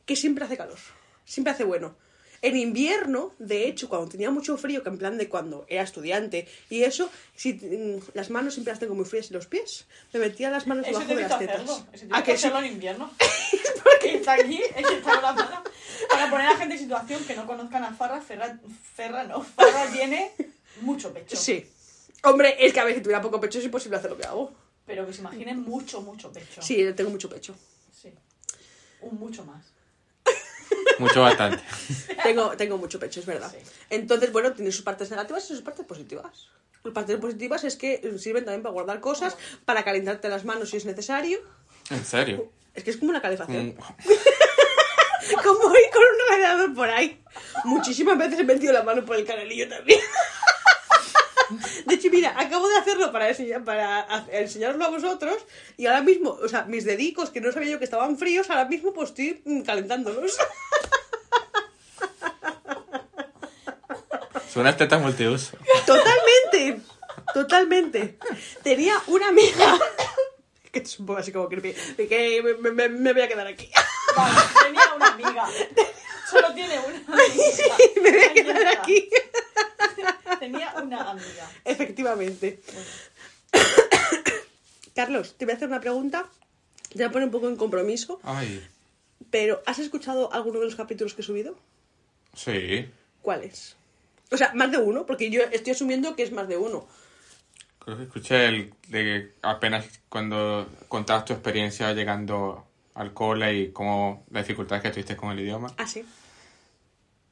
que 0.06 0.16
siempre 0.16 0.44
hace 0.44 0.56
calor, 0.56 0.78
siempre 1.24 1.52
hace 1.52 1.64
bueno. 1.64 1.96
En 2.42 2.56
invierno, 2.56 3.34
de 3.38 3.68
hecho, 3.68 3.88
cuando 3.88 4.08
tenía 4.08 4.30
mucho 4.30 4.56
frío, 4.56 4.82
que 4.82 4.88
en 4.88 4.96
plan 4.96 5.18
de 5.18 5.28
cuando 5.28 5.66
era 5.68 5.82
estudiante 5.82 6.48
y 6.70 6.84
eso, 6.84 7.10
si 7.36 7.52
mm, 7.52 8.00
las 8.14 8.30
manos 8.30 8.54
siempre 8.54 8.72
las 8.72 8.80
tengo 8.80 8.94
muy 8.94 9.04
frías 9.04 9.30
y 9.30 9.34
los 9.34 9.46
pies, 9.46 9.86
me 10.14 10.20
metía 10.20 10.50
las 10.50 10.66
manos 10.66 10.86
debajo 10.86 11.06
de 11.06 11.20
las 11.20 11.38
tetas. 11.38 11.84
Eso 11.92 12.06
¿A 12.10 12.22
que 12.24 12.32
sí? 12.32 12.46
hacerlo 12.46 12.60
en 12.60 12.72
invierno. 12.72 13.10
Porque 13.84 14.16
está 14.16 14.34
aquí, 14.34 14.58
es 14.62 14.86
que 14.86 14.94
está 14.94 15.20
las 15.20 15.36
manos. 15.36 15.60
Para 16.08 16.30
poner 16.30 16.46
a 16.46 16.56
gente 16.56 16.74
en 16.74 16.80
situación 16.80 17.22
que 17.24 17.36
no 17.36 17.46
conozcan 17.46 17.84
a 17.84 17.92
Farra, 17.92 18.22
Ferra, 18.22 18.58
Ferra 18.94 19.24
no, 19.24 19.42
Farra 19.42 19.86
tiene 19.92 20.32
mucho 20.80 21.12
pecho. 21.12 21.36
Sí. 21.36 21.66
Hombre, 22.22 22.56
es 22.58 22.72
que 22.72 22.80
a 22.80 22.84
ver, 22.84 22.94
si 22.94 23.02
tuviera 23.02 23.20
poco 23.20 23.38
pecho 23.38 23.58
es 23.58 23.64
imposible 23.66 23.98
hacer 23.98 24.10
lo 24.10 24.16
que 24.16 24.26
hago. 24.26 24.52
Pero 24.86 25.06
que 25.06 25.12
se 25.12 25.20
imaginen 25.20 25.60
mucho, 25.60 26.00
mucho 26.00 26.32
pecho. 26.32 26.62
Sí, 26.62 26.86
tengo 26.96 27.10
mucho 27.10 27.28
pecho. 27.28 27.54
Sí. 27.92 28.12
Un 29.02 29.18
mucho 29.18 29.44
más. 29.44 29.64
Mucho 31.00 31.20
bastante. 31.22 31.62
Tengo, 32.22 32.50
tengo 32.50 32.76
mucho 32.76 32.98
pecho, 32.98 33.20
es 33.20 33.26
verdad. 33.26 33.50
Sí. 33.50 33.58
Entonces, 33.88 34.30
bueno, 34.30 34.52
tiene 34.52 34.70
sus 34.70 34.82
partes 34.82 35.10
negativas 35.10 35.42
y 35.44 35.48
sus 35.48 35.62
partes 35.62 35.86
positivas. 35.86 36.48
Las 36.84 36.92
partes 36.92 37.16
positivas 37.16 37.64
es 37.64 37.76
que 37.76 38.14
sirven 38.18 38.44
también 38.44 38.62
para 38.62 38.74
guardar 38.74 39.00
cosas, 39.00 39.36
para 39.64 39.82
calentarte 39.84 40.28
las 40.28 40.44
manos 40.44 40.70
si 40.70 40.76
es 40.76 40.84
necesario. 40.84 41.38
¿En 41.88 42.04
serio? 42.04 42.52
Es 42.74 42.84
que 42.84 42.90
es 42.90 42.98
como 42.98 43.10
una 43.10 43.22
calefacción. 43.22 43.68
Mm, 43.68 43.74
Como 45.44 45.74
ir 45.76 45.90
con 45.92 46.02
un 46.02 46.30
radiador 46.30 46.74
por 46.74 46.88
ahí. 46.88 47.22
Muchísimas 47.64 48.18
veces 48.18 48.40
he 48.40 48.44
metido 48.44 48.72
la 48.72 48.82
mano 48.82 49.04
por 49.04 49.16
el 49.16 49.24
canalillo 49.24 49.68
también. 49.68 50.00
De 51.86 51.94
hecho, 51.94 52.08
mira, 52.10 52.34
acabo 52.38 52.68
de 52.68 52.76
hacerlo 52.76 53.10
para, 53.12 53.28
enseñar, 53.28 53.64
para 53.64 54.06
enseñaroslo 54.32 54.84
a 54.84 54.90
vosotros 54.90 55.36
y 55.76 55.86
ahora 55.86 56.02
mismo, 56.02 56.30
o 56.30 56.48
sea, 56.48 56.64
mis 56.64 56.84
dedicos 56.84 57.30
que 57.30 57.40
no 57.40 57.50
sabía 57.52 57.72
yo 57.72 57.78
que 57.78 57.84
estaban 57.84 58.16
fríos, 58.18 58.50
ahora 58.50 58.66
mismo 58.66 58.92
pues 58.92 59.10
estoy 59.10 59.42
mm, 59.44 59.62
calentándolos. 59.62 60.38
Son 64.52 64.62
unas 64.62 64.76
tetas 64.76 65.00
multiuso. 65.00 65.56
Totalmente, 65.86 66.80
totalmente. 67.34 68.18
Tenía 68.62 69.00
una 69.06 69.28
amiga 69.28 69.78
que 70.72 70.80
es 70.80 70.98
un 70.98 71.06
poco 71.06 71.18
así 71.20 71.32
como 71.32 71.48
creepy, 71.48 71.72
de 71.96 72.08
que 72.08 72.42
me, 72.60 72.70
me- 72.72 72.88
me 72.88 73.12
voy 73.12 73.22
a 73.22 73.28
quedar 73.28 73.46
aquí. 73.46 73.70
Vale, 74.16 74.34
tenía 74.64 74.94
una 74.94 75.06
amiga. 75.08 75.48
Solo 76.30 76.52
tiene 76.54 76.78
una 76.78 76.98
amiga. 77.24 77.76
me 78.02 78.10
voy 78.10 78.22
a 78.24 78.32
quedar 78.34 78.66
aquí. 78.78 79.08
Tenía 80.38 80.74
una 80.82 81.10
amiga. 81.10 81.50
Efectivamente. 81.64 82.60
Carlos, 84.94 85.34
te 85.36 85.44
voy 85.44 85.52
a 85.52 85.56
hacer 85.56 85.68
una 85.68 85.80
pregunta. 85.80 86.26
Te 86.90 86.96
voy 86.98 87.04
a 87.04 87.10
poner 87.10 87.26
un 87.26 87.32
poco 87.32 87.48
en 87.48 87.56
compromiso, 87.56 88.18
Ay, 88.24 88.66
pero 89.30 89.62
¿has 89.64 89.78
escuchado 89.78 90.32
alguno 90.32 90.58
de 90.58 90.64
los 90.64 90.74
capítulos 90.74 91.14
que 91.14 91.22
he 91.22 91.24
subido? 91.24 91.56
sí. 92.34 92.88
¿Cuáles? 93.22 93.76
O 94.30 94.36
sea, 94.36 94.52
más 94.54 94.70
de 94.70 94.78
uno, 94.78 95.06
porque 95.06 95.30
yo 95.30 95.42
estoy 95.50 95.72
asumiendo 95.72 96.14
que 96.16 96.22
es 96.22 96.32
más 96.32 96.46
de 96.48 96.56
uno. 96.56 96.86
Creo 97.80 97.96
que 97.96 98.02
escuché 98.04 98.46
el 98.46 98.74
de 98.88 99.32
apenas 99.42 99.86
cuando 100.08 100.68
contabas 100.88 101.24
tu 101.24 101.32
experiencia 101.32 101.92
llegando 101.92 102.64
al 102.94 103.12
cole 103.14 103.54
y 103.56 103.72
cómo 103.72 104.24
las 104.30 104.44
dificultades 104.46 104.82
que 104.82 104.90
tuviste 104.90 105.16
con 105.16 105.30
el 105.32 105.40
idioma. 105.40 105.68
Ah, 105.78 105.86
sí. 105.86 106.04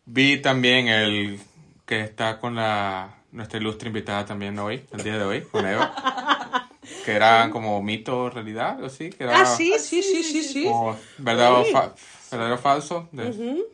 Vi 0.07 0.40
también 0.40 0.88
el 0.88 1.38
que 1.87 2.00
está 2.00 2.38
con 2.38 2.55
la 2.57 3.14
nuestra 3.31 3.59
ilustre 3.61 3.88
invitada 3.88 4.25
también 4.25 4.59
hoy, 4.59 4.85
el 4.93 5.02
día 5.02 5.19
de 5.19 5.25
hoy, 5.25 5.43
con 5.43 5.67
Eva. 5.67 5.95
Que 7.05 7.12
era 7.12 7.49
como 7.50 7.83
mito 7.83 8.19
o 8.25 8.31
realidad, 8.31 8.83
o 8.83 8.88
sí, 8.88 9.11
que 9.11 9.25
era 9.25 9.43
Ah, 9.43 9.47
sí, 9.47 9.75
sí, 9.78 10.02
sí, 10.02 10.23
sí, 10.25 10.43
sí. 10.43 10.64
como 10.64 10.99
verdad 11.19 11.61
o 11.61 11.64
Sí. 11.64 11.73
fa- 11.73 11.95
verdadero 12.31 12.55
o 12.55 12.59
falso. 12.59 13.09
de- 13.12 13.28
Ujú. 13.28 13.64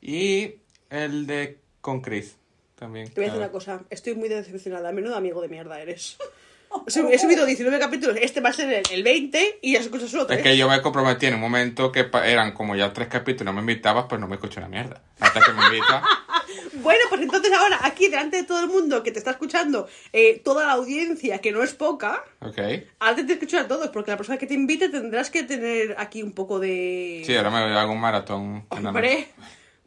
Y 0.00 0.54
el 0.88 1.26
de 1.26 1.58
con 1.82 2.00
Chris 2.00 2.36
también. 2.80 3.06
Te 3.08 3.14
voy 3.14 3.24
a 3.24 3.26
decir 3.28 3.38
una 3.40 3.52
cosa, 3.52 3.82
estoy 3.90 4.14
muy 4.16 4.28
decepcionada. 4.28 4.90
Menudo 4.90 5.14
amigo 5.14 5.40
de 5.40 5.48
mierda 5.48 5.78
eres. 5.80 6.16
O 6.72 6.88
sea, 6.88 7.02
he 7.10 7.18
subido 7.18 7.44
19 7.46 7.80
capítulos, 7.80 8.16
este 8.22 8.40
va 8.40 8.50
a 8.50 8.52
ser 8.52 8.72
el, 8.72 8.84
el 8.92 9.02
20 9.02 9.58
y 9.60 9.72
ya 9.72 9.80
se 9.80 9.86
escucha 9.86 10.06
solo 10.06 10.22
Es 10.22 10.28
3. 10.28 10.42
que 10.42 10.56
yo 10.56 10.68
me 10.68 10.80
comprometí 10.80 11.26
en 11.26 11.34
un 11.34 11.40
momento 11.40 11.90
que 11.90 12.08
eran 12.24 12.52
como 12.52 12.76
ya 12.76 12.92
tres 12.92 13.08
capítulos, 13.08 13.52
no 13.52 13.60
me 13.60 13.72
invitabas, 13.72 14.04
pues 14.08 14.20
no 14.20 14.28
me 14.28 14.36
escucho 14.36 14.60
una 14.60 14.68
mierda. 14.68 15.02
Hasta 15.18 15.40
que 15.40 15.52
me 15.52 15.64
invitas. 15.64 16.04
Bueno, 16.74 17.00
pues 17.08 17.20
entonces 17.22 17.52
ahora, 17.52 17.80
aquí 17.82 18.06
delante 18.08 18.36
de 18.36 18.42
todo 18.44 18.60
el 18.60 18.68
mundo 18.68 19.02
que 19.02 19.10
te 19.10 19.18
está 19.18 19.32
escuchando, 19.32 19.88
eh, 20.12 20.40
toda 20.44 20.64
la 20.66 20.72
audiencia, 20.74 21.38
que 21.38 21.50
no 21.52 21.62
es 21.64 21.74
poca, 21.74 22.24
Ok. 22.40 22.58
ahora 23.00 23.16
te 23.16 23.22
tienes 23.24 23.38
que 23.38 23.44
escuchar 23.46 23.64
a 23.64 23.68
todos, 23.68 23.88
porque 23.90 24.12
la 24.12 24.16
persona 24.16 24.38
que 24.38 24.46
te 24.46 24.54
invite 24.54 24.88
tendrás 24.90 25.28
que 25.30 25.42
tener 25.42 25.96
aquí 25.98 26.22
un 26.22 26.32
poco 26.32 26.60
de... 26.60 27.22
Sí, 27.26 27.36
ahora 27.36 27.50
me 27.50 27.58
hago 27.58 27.92
un 27.92 28.00
maratón. 28.00 28.64
Hombre, 28.68 29.26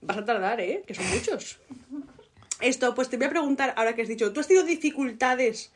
vas 0.02 0.18
a 0.18 0.26
tardar, 0.26 0.60
¿eh? 0.60 0.84
Que 0.86 0.94
son 0.94 1.06
muchos. 1.10 1.60
Esto, 2.64 2.96
pues 2.96 3.10
te 3.10 3.18
voy 3.18 3.28
a 3.28 3.30
preguntar, 3.30 3.74
ahora 3.78 3.94
que 3.94 4.02
has 4.04 4.08
dicho, 4.08 4.32
¿tú 4.32 4.40
has 4.40 4.48
tenido 4.48 4.66
dificultades 4.66 5.72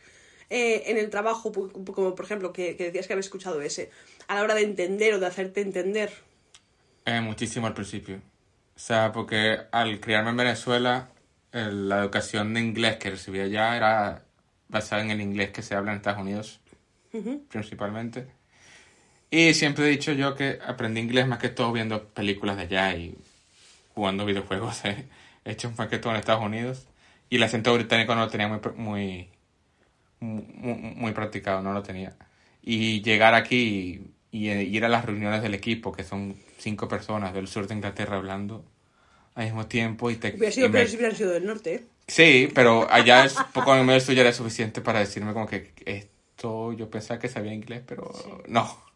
eh, 0.50 0.84
en 0.88 0.98
el 0.98 1.10
trabajo, 1.10 1.52
como 1.52 2.16
por 2.16 2.26
ejemplo 2.26 2.54
que, 2.54 2.76
que 2.78 2.86
decías 2.86 3.08
que 3.08 3.14
habías 3.14 3.26
escuchado 3.26 3.62
ese, 3.62 3.92
a 4.28 4.36
la 4.36 4.42
hora 4.44 4.56
de 4.56 4.62
entender 4.64 5.14
o 5.14 5.20
de 5.20 5.26
hacerte 5.26 5.62
entender? 5.62 6.12
Eh, 7.06 7.20
muchísimo 7.22 7.68
al 7.68 7.74
principio. 7.74 8.18
O 8.76 8.80
sea, 8.80 9.12
porque 9.12 9.60
al 9.72 10.00
criarme 10.00 10.30
en 10.32 10.38
Venezuela, 10.38 11.10
el- 11.52 11.90
la 11.90 12.00
educación 12.00 12.54
de 12.54 12.62
inglés 12.62 12.98
que 12.98 13.10
recibí 13.12 13.40
allá 13.40 13.76
era 13.76 14.24
basada 14.70 15.02
en 15.02 15.12
el 15.12 15.22
inglés 15.22 15.50
que 15.52 15.62
se 15.64 15.76
habla 15.76 15.92
en 15.92 15.98
Estados 15.98 16.22
Unidos, 16.22 16.60
principalmente. 17.50 18.28
Y 19.30 19.54
siempre 19.54 19.86
he 19.86 19.90
dicho 19.90 20.14
yo 20.14 20.36
que 20.36 20.60
aprendí 20.66 21.02
inglés 21.02 21.28
más 21.28 21.40
que 21.40 21.50
todo 21.50 21.72
viendo 21.74 22.04
películas 22.10 22.56
de 22.56 22.64
allá 22.64 22.96
y 22.96 23.16
jugando 23.94 24.26
videojuegos 24.26 24.82
eh, 24.86 25.06
hechos 25.48 25.78
más 25.78 25.88
que 25.88 26.00
todo 26.00 26.14
en 26.14 26.20
Estados 26.20 26.44
Unidos. 26.44 26.88
Y 27.30 27.38
el 27.38 27.44
acento 27.44 27.74
británico 27.74 28.16
no 28.16 28.22
lo 28.22 28.30
tenía 28.30 28.48
muy, 28.48 28.60
muy, 28.76 29.30
muy, 30.20 30.74
muy 30.96 31.12
practicado, 31.12 31.62
no 31.62 31.74
lo 31.74 31.84
tenía. 31.84 32.16
Y 32.62 33.02
llegar 33.02 33.34
aquí 33.34 34.02
y, 34.32 34.50
y 34.50 34.50
ir 34.50 34.86
a 34.86 34.90
las 34.90 35.06
reuniones 35.06 35.42
del 35.42 35.54
equipo, 35.54 35.92
que 35.92 36.04
son 36.04 36.36
cinco 36.58 36.88
personas 36.88 37.34
del 37.34 37.48
sur 37.48 37.68
de 37.68 37.76
Inglaterra 37.76 38.18
hablando 38.18 38.64
al 39.36 39.46
mismo 39.46 39.68
tiempo 39.68 40.10
y 40.10 40.16
te... 40.16 40.36
Hubiera 40.36 40.52
sido 40.52 40.72
peor 40.72 40.88
si 40.88 40.96
hubieran 40.96 41.16
sido 41.16 41.32
del 41.32 41.46
norte, 41.46 41.76
¿eh? 41.76 41.84
Sí, 42.08 42.50
pero 42.54 42.92
allá 42.92 43.26
es 43.26 43.36
poco 43.54 43.74
menos 43.76 43.98
esto 43.98 44.14
ya 44.14 44.22
era 44.22 44.34
suficiente 44.34 44.82
para 44.82 45.00
decirme 45.00 45.34
como 45.34 45.46
que 45.46 45.74
esto 45.86 46.74
yo 46.74 46.90
pensaba 46.90 47.20
que 47.20 47.28
sabía 47.28 47.54
inglés, 47.54 47.84
pero 47.86 48.12
no. 48.48 48.87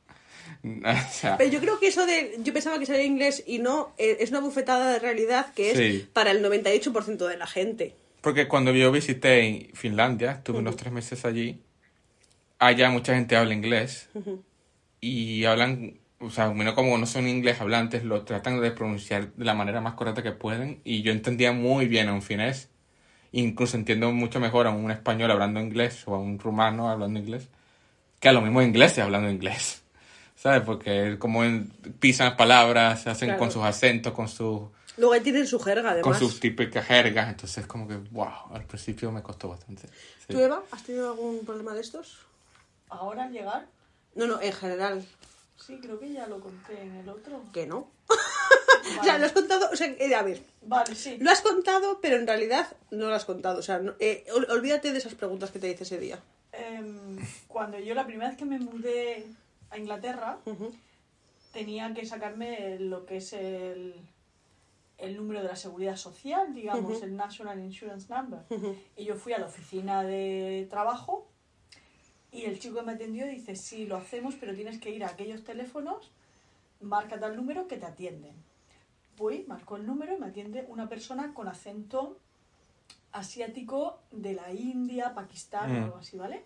O 0.63 1.11
sea, 1.11 1.37
Pero 1.37 1.49
yo 1.51 1.59
creo 1.59 1.79
que 1.79 1.87
eso 1.87 2.05
de. 2.05 2.37
Yo 2.43 2.53
pensaba 2.53 2.77
que 2.79 2.85
sabía 2.85 3.03
inglés 3.03 3.43
y 3.47 3.59
no. 3.59 3.93
eh, 3.97 4.17
Es 4.19 4.29
una 4.29 4.41
bufetada 4.41 4.91
de 4.93 4.99
realidad 4.99 5.53
que 5.55 5.71
es 5.71 5.77
Sí. 5.77 6.07
para 6.13 6.31
el 6.31 6.43
98% 6.43 7.27
de 7.27 7.37
la 7.37 7.47
gente. 7.47 7.95
porque 8.21 8.47
cuando 8.47 8.71
yo 8.71 8.91
visité 8.91 9.69
Finlandia, 9.73 10.31
estuve 10.33 10.59
unos 10.59 10.75
tres 10.75 10.93
meses 10.93 11.25
allí, 11.25 11.59
allá 12.59 12.89
mucha 12.91 13.15
gente 13.15 13.35
habla 13.35 13.53
inglés 13.55 14.09
y 14.99 15.45
hablan, 15.45 15.99
o 16.19 16.29
sea, 16.29 16.53
como 16.75 16.97
no 16.99 17.05
son 17.07 17.27
inglés 17.27 17.59
hablantes, 17.61 18.03
lo 18.03 18.23
tratan 18.23 18.61
de 18.61 18.69
pronunciar 18.71 19.33
de 19.33 19.45
la 19.45 19.55
manera 19.55 19.81
más 19.81 19.95
correcta 19.95 20.21
que 20.21 20.31
pueden 20.31 20.79
y 20.83 21.01
yo 21.01 21.11
entendía 21.11 21.51
muy 21.51 21.87
bien 21.87 22.09
a 22.09 22.13
un 22.13 22.21
finés, 22.21 22.69
incluso 23.31 23.75
entiendo 23.77 24.11
mucho 24.11 24.39
mejor 24.39 24.67
a 24.67 24.69
un 24.69 24.91
español 24.91 25.31
hablando 25.31 25.59
inglés 25.59 26.03
o 26.05 26.13
a 26.13 26.19
un 26.19 26.37
rumano 26.37 26.89
hablando 26.91 27.19
inglés 27.19 27.47
que 28.19 28.29
a 28.29 28.33
los 28.33 28.43
mismos 28.43 28.63
ingleses 28.65 28.99
hablando 28.99 29.31
inglés, 29.31 29.81
¿sabes? 30.41 30.61
Porque 30.63 31.17
como 31.19 31.43
en- 31.43 31.69
pisan 31.99 32.35
palabras, 32.35 33.03
se 33.03 33.09
hacen 33.09 33.27
Claro. 33.29 33.39
con 33.39 33.51
sus 33.51 33.63
acentos, 33.63 34.13
con 34.13 34.27
sus 34.27 34.61
Luego 34.97 35.13
ahí 35.13 35.21
tienen 35.21 35.47
su 35.47 35.59
jerga, 35.59 35.91
además. 35.91 36.03
con 36.03 36.19
sus 36.19 36.39
típicas 36.39 36.85
jergas, 36.85 37.29
entonces 37.29 37.65
como 37.65 37.87
que, 37.87 37.95
wow, 38.11 38.27
al 38.53 38.65
principio 38.65 39.11
me 39.11 39.21
costó 39.23 39.47
bastante. 39.49 39.87
Sí. 39.87 40.27
¿Tú, 40.33 40.39
Eva, 40.39 40.63
has 40.71 40.83
tenido 40.83 41.11
algún 41.11 41.45
problema 41.45 41.73
de 41.73 41.81
estos? 41.81 42.17
Ahora 42.89 43.23
al 43.25 43.31
llegar, 43.31 43.67
No, 44.15 44.27
no, 44.27 44.41
en 44.41 44.51
general, 44.51 45.05
sí, 45.65 45.79
creo 45.81 45.97
que 45.99 46.11
ya 46.11 46.27
lo 46.27 46.39
conté 46.41 46.81
en 46.81 46.95
el 46.97 47.07
otro. 47.09 47.43
que 47.53 47.65
no. 47.67 47.87
O 48.99 49.03
sea, 49.03 49.17
lo 49.19 49.25
has 49.27 49.31
contado. 49.31 49.69
O 49.71 49.75
sea, 49.75 49.87
eh, 49.87 50.13
a 50.15 50.21
ver, 50.23 50.41
Vale, 50.63 50.95
sí. 50.95 51.15
lo 51.19 51.31
has 51.31 51.41
contado, 51.41 51.99
pero 52.01 52.17
en 52.17 52.27
realidad 52.27 52.67
no 52.89 53.07
lo 53.07 53.15
has 53.15 53.23
contado. 53.25 53.59
O 53.59 53.61
sea, 53.61 53.79
no- 53.79 53.93
eh, 53.99 54.25
ol- 54.33 54.47
olvídate 54.49 54.91
de 54.91 54.97
esas 54.97 55.13
preguntas 55.13 55.51
que 55.51 55.59
te 55.59 55.69
hice 55.69 55.83
ese 55.83 55.97
día. 55.99 56.19
Em, 56.51 57.17
cuando 57.47 57.79
yo 57.79 57.93
la 57.95 58.05
primera 58.05 58.27
vez 58.29 58.37
que 58.37 58.43
me 58.45 58.59
mudé 58.59 59.25
a 59.71 59.77
Inglaterra, 59.77 60.39
tenía 61.51 61.93
que 61.93 62.05
sacarme 62.05 62.77
lo 62.79 63.05
que 63.05 63.17
es 63.17 63.33
el, 63.33 63.95
el 64.97 65.17
número 65.17 65.41
de 65.41 65.47
la 65.47 65.55
seguridad 65.55 65.95
social, 65.95 66.53
digamos, 66.53 67.01
el 67.01 67.15
National 67.15 67.59
Insurance 67.59 68.13
Number. 68.13 68.41
Y 68.95 69.05
yo 69.05 69.15
fui 69.15 69.33
a 69.33 69.39
la 69.39 69.47
oficina 69.47 70.03
de 70.03 70.67
trabajo 70.69 71.27
y 72.31 72.43
el 72.43 72.59
chico 72.59 72.75
que 72.75 72.83
me 72.83 72.93
atendió 72.93 73.25
dice, 73.27 73.55
sí, 73.55 73.85
lo 73.85 73.97
hacemos, 73.97 74.35
pero 74.35 74.53
tienes 74.53 74.79
que 74.79 74.91
ir 74.91 75.03
a 75.03 75.09
aquellos 75.09 75.43
teléfonos, 75.43 76.11
marca 76.79 77.19
tal 77.19 77.35
número 77.35 77.67
que 77.67 77.77
te 77.77 77.85
atienden. 77.85 78.35
Voy, 79.17 79.43
marco 79.47 79.75
el 79.75 79.85
número 79.85 80.15
y 80.15 80.19
me 80.19 80.27
atiende 80.27 80.65
una 80.69 80.87
persona 80.87 81.33
con 81.33 81.47
acento 81.49 82.17
asiático 83.11 83.99
de 84.11 84.33
la 84.33 84.53
India, 84.53 85.13
Pakistán 85.13 85.71
Mm. 85.71 85.75
o 85.75 85.83
algo 85.85 85.97
así, 85.97 86.17
¿vale? 86.17 86.45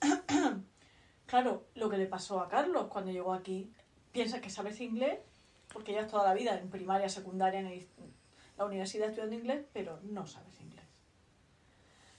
claro, 1.26 1.66
lo 1.74 1.88
que 1.88 1.98
le 1.98 2.06
pasó 2.06 2.40
a 2.40 2.48
Carlos 2.48 2.86
cuando 2.88 3.10
llegó 3.10 3.32
aquí, 3.32 3.70
piensa 4.12 4.40
que 4.40 4.50
sabes 4.50 4.80
inglés, 4.80 5.18
porque 5.72 5.92
llevas 5.92 6.10
toda 6.10 6.24
la 6.24 6.34
vida 6.34 6.58
en 6.58 6.70
primaria, 6.70 7.08
secundaria, 7.08 7.60
en 7.60 7.86
la 8.56 8.64
universidad 8.64 9.08
estudiando 9.08 9.36
inglés, 9.36 9.64
pero 9.72 9.98
no 10.04 10.26
sabes 10.26 10.60
inglés. 10.60 10.84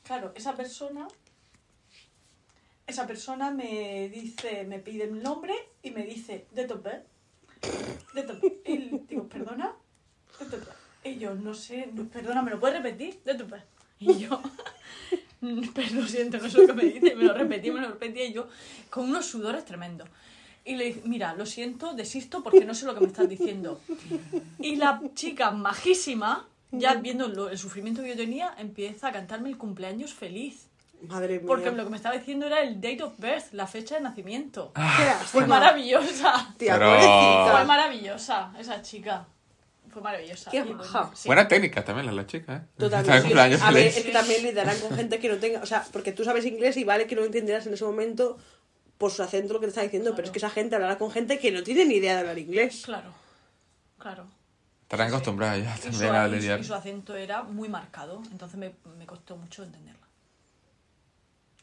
Claro, 0.03 0.33
esa 0.35 0.55
persona, 0.55 1.07
esa 2.85 3.07
persona 3.07 3.51
me 3.51 4.09
dice, 4.09 4.65
me 4.65 4.79
pide 4.79 5.05
el 5.05 5.23
nombre 5.23 5.55
y 5.81 5.91
me 5.91 6.03
dice, 6.05 6.47
de 6.51 6.65
tope, 6.65 7.03
de 8.13 8.23
tope. 8.23 8.61
Y 8.65 8.99
digo, 9.07 9.27
perdona, 9.27 9.73
de 10.39 10.45
tope. 10.45 10.71
Y 11.03 11.17
yo, 11.17 11.33
no 11.35 11.53
sé, 11.53 11.89
perdona, 12.11 12.41
¿me 12.41 12.51
lo 12.51 12.59
puedes 12.59 12.77
repetir? 12.77 13.21
De 13.23 13.35
tope. 13.35 13.63
Y 13.99 14.17
yo, 14.19 14.41
pero 15.73 15.95
lo 16.01 16.07
siento, 16.07 16.37
no 16.37 16.49
sé 16.49 16.59
lo 16.59 16.67
que 16.67 16.73
me 16.73 16.83
dice, 16.85 17.15
me 17.15 17.23
lo 17.23 17.33
repetí, 17.33 17.71
me 17.71 17.81
lo 17.81 17.87
repetí, 17.89 18.21
y 18.21 18.33
yo, 18.33 18.47
con 18.89 19.05
unos 19.09 19.25
sudores 19.25 19.65
tremendos. 19.65 20.07
Y 20.63 20.75
le 20.77 20.85
dije, 20.85 21.01
mira, 21.05 21.33
lo 21.35 21.45
siento, 21.45 21.93
desisto 21.93 22.41
porque 22.41 22.65
no 22.65 22.73
sé 22.73 22.85
lo 22.87 22.95
que 22.95 23.01
me 23.01 23.07
estás 23.07 23.29
diciendo. 23.29 23.79
Y 24.59 24.77
la 24.77 24.99
chica 25.13 25.51
majísima, 25.51 26.47
ya 26.71 26.95
viendo 26.95 27.27
lo- 27.27 27.49
el 27.49 27.57
sufrimiento 27.57 28.01
que 28.01 28.09
yo 28.09 28.15
tenía, 28.15 28.53
empieza 28.57 29.09
a 29.09 29.11
cantarme 29.11 29.49
el 29.49 29.57
cumpleaños 29.57 30.13
feliz. 30.13 30.67
Madre 31.07 31.37
mía. 31.37 31.43
Porque 31.45 31.69
lo 31.71 31.83
que 31.83 31.89
me 31.91 31.97
estaba 31.97 32.17
diciendo 32.17 32.47
era 32.47 32.61
el 32.63 32.81
date 32.81 33.03
of 33.03 33.13
birth, 33.19 33.51
la 33.51 33.67
fecha 33.67 33.95
de 33.95 34.01
nacimiento. 34.01 34.71
Qué 34.73 35.25
Fue 35.25 35.45
maravillosa. 35.45 36.55
Tía, 36.57 36.79
Pero-. 36.79 37.51
Fue 37.51 37.65
maravillosa 37.65 38.51
esa 38.57 38.81
chica. 38.81 39.27
Fue 39.95 40.01
maravillosa. 40.01 40.51
Qué 40.51 40.57
Y 40.57 40.61
bueno, 40.63 40.77
maja. 40.79 41.09
sí. 41.15 41.29
Buena 41.29 41.47
técnica 41.47 41.85
también 41.85 42.05
la 42.05 42.11
la 42.11 42.27
chica, 42.27 42.53
¿eh? 42.57 42.61
Totalmente. 42.77 43.33
A 43.39 43.47
ver, 43.47 43.57
feliz. 43.59 43.97
es 43.97 44.03
que 44.03 44.11
también 44.11 44.43
lidiarán 44.43 44.77
con 44.79 44.93
gente 44.93 45.19
que 45.19 45.29
no 45.29 45.37
tenga. 45.37 45.61
O 45.61 45.65
sea, 45.65 45.85
porque 45.93 46.11
tú 46.11 46.25
sabes 46.25 46.45
inglés 46.45 46.75
y 46.75 46.83
vale 46.83 47.07
que 47.07 47.15
no 47.15 47.23
entenderás 47.23 47.65
en 47.65 47.73
ese 47.75 47.85
momento 47.85 48.37
por 48.97 49.11
su 49.11 49.23
acento 49.23 49.53
lo 49.53 49.61
que 49.61 49.67
te 49.67 49.69
está 49.69 49.83
diciendo, 49.83 50.11
pero 50.13 50.25
es 50.25 50.31
que 50.31 50.39
esa 50.39 50.49
gente 50.49 50.75
hablará 50.75 50.97
con 50.97 51.11
gente 51.11 51.39
que 51.39 51.49
no 51.53 51.63
tiene 51.63 51.85
ni 51.85 51.95
idea 51.95 52.13
de 52.15 52.19
hablar 52.19 52.37
inglés. 52.37 52.81
Claro, 52.83 53.13
claro. 53.97 54.27
Estarán 54.83 55.07
acostumbradas 55.07 55.63
ya 55.63 55.75
Y 55.75 55.93
su, 55.93 55.99
también 56.01 56.15
a 56.15 56.27
y 56.27 56.29
su- 56.29 56.35
lidiar. 56.35 56.59
y 56.59 56.63
su 56.65 56.73
acento 56.75 57.15
era 57.15 57.43
muy 57.43 57.69
marcado, 57.69 58.21
entonces 58.31 58.57
me, 58.59 58.73
me 58.97 59.05
costó 59.05 59.37
mucho 59.37 59.63
entenderla. 59.63 59.95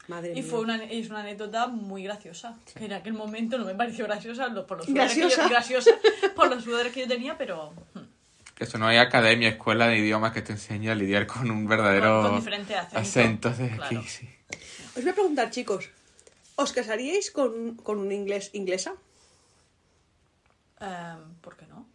Madre 0.09 0.33
Y 0.33 0.43
mía. 0.43 0.45
fue 0.51 0.61
una, 0.61 0.83
es 0.83 1.09
una 1.11 1.21
anécdota 1.21 1.69
muy 1.69 2.03
graciosa, 2.03 2.59
que 2.75 2.85
en 2.87 2.93
aquel 2.93 3.13
momento 3.13 3.57
no 3.57 3.65
me 3.65 3.75
pareció 3.77 4.05
graciosa 4.07 4.49
lo- 4.49 4.67
por 4.67 4.79
los 4.79 4.87
sudores 4.89 5.15
que 5.15 5.21
yo, 5.21 5.29
Graciosa. 5.29 5.49
graciosa 5.49 5.91
por 6.35 6.49
los 6.51 6.65
sudores 6.65 6.93
que 6.93 7.01
yo 7.03 7.09
tenía, 7.09 7.39
pero 7.39 7.71
hmm, 7.95 8.01
eso 8.59 8.79
no 8.79 8.87
hay 8.87 8.99
academia, 8.99 9.49
escuela 9.49 9.87
de 9.89 9.99
idiomas 9.99 10.33
que 10.33 10.43
te 10.43 10.53
enseñe 10.53 10.89
a 10.91 10.95
lidiar 10.95 11.27
con 11.27 11.51
un 11.51 11.67
verdadero 11.67 12.21
Con- 12.23 12.31
con 12.31 12.39
diferente 12.41 12.77
acento. 12.77 12.99
acento 12.99 13.51
de 13.51 13.71
Claro. 13.77 13.99
aquí, 14.01 14.09
sí. 14.09 14.29
Os 14.97 15.03
voy 15.03 15.09
a 15.09 15.15
preguntar, 15.15 15.51
chicos, 15.51 15.89
¿os 16.57 16.73
casaríais 16.73 17.31
con, 17.31 17.77
con 17.77 17.99
un 17.99 18.13
inglés 18.13 18.51
inglesa? 18.53 18.95
Em, 20.81 21.35
¿por 21.41 21.57
qué 21.57 21.67
no? 21.67 21.87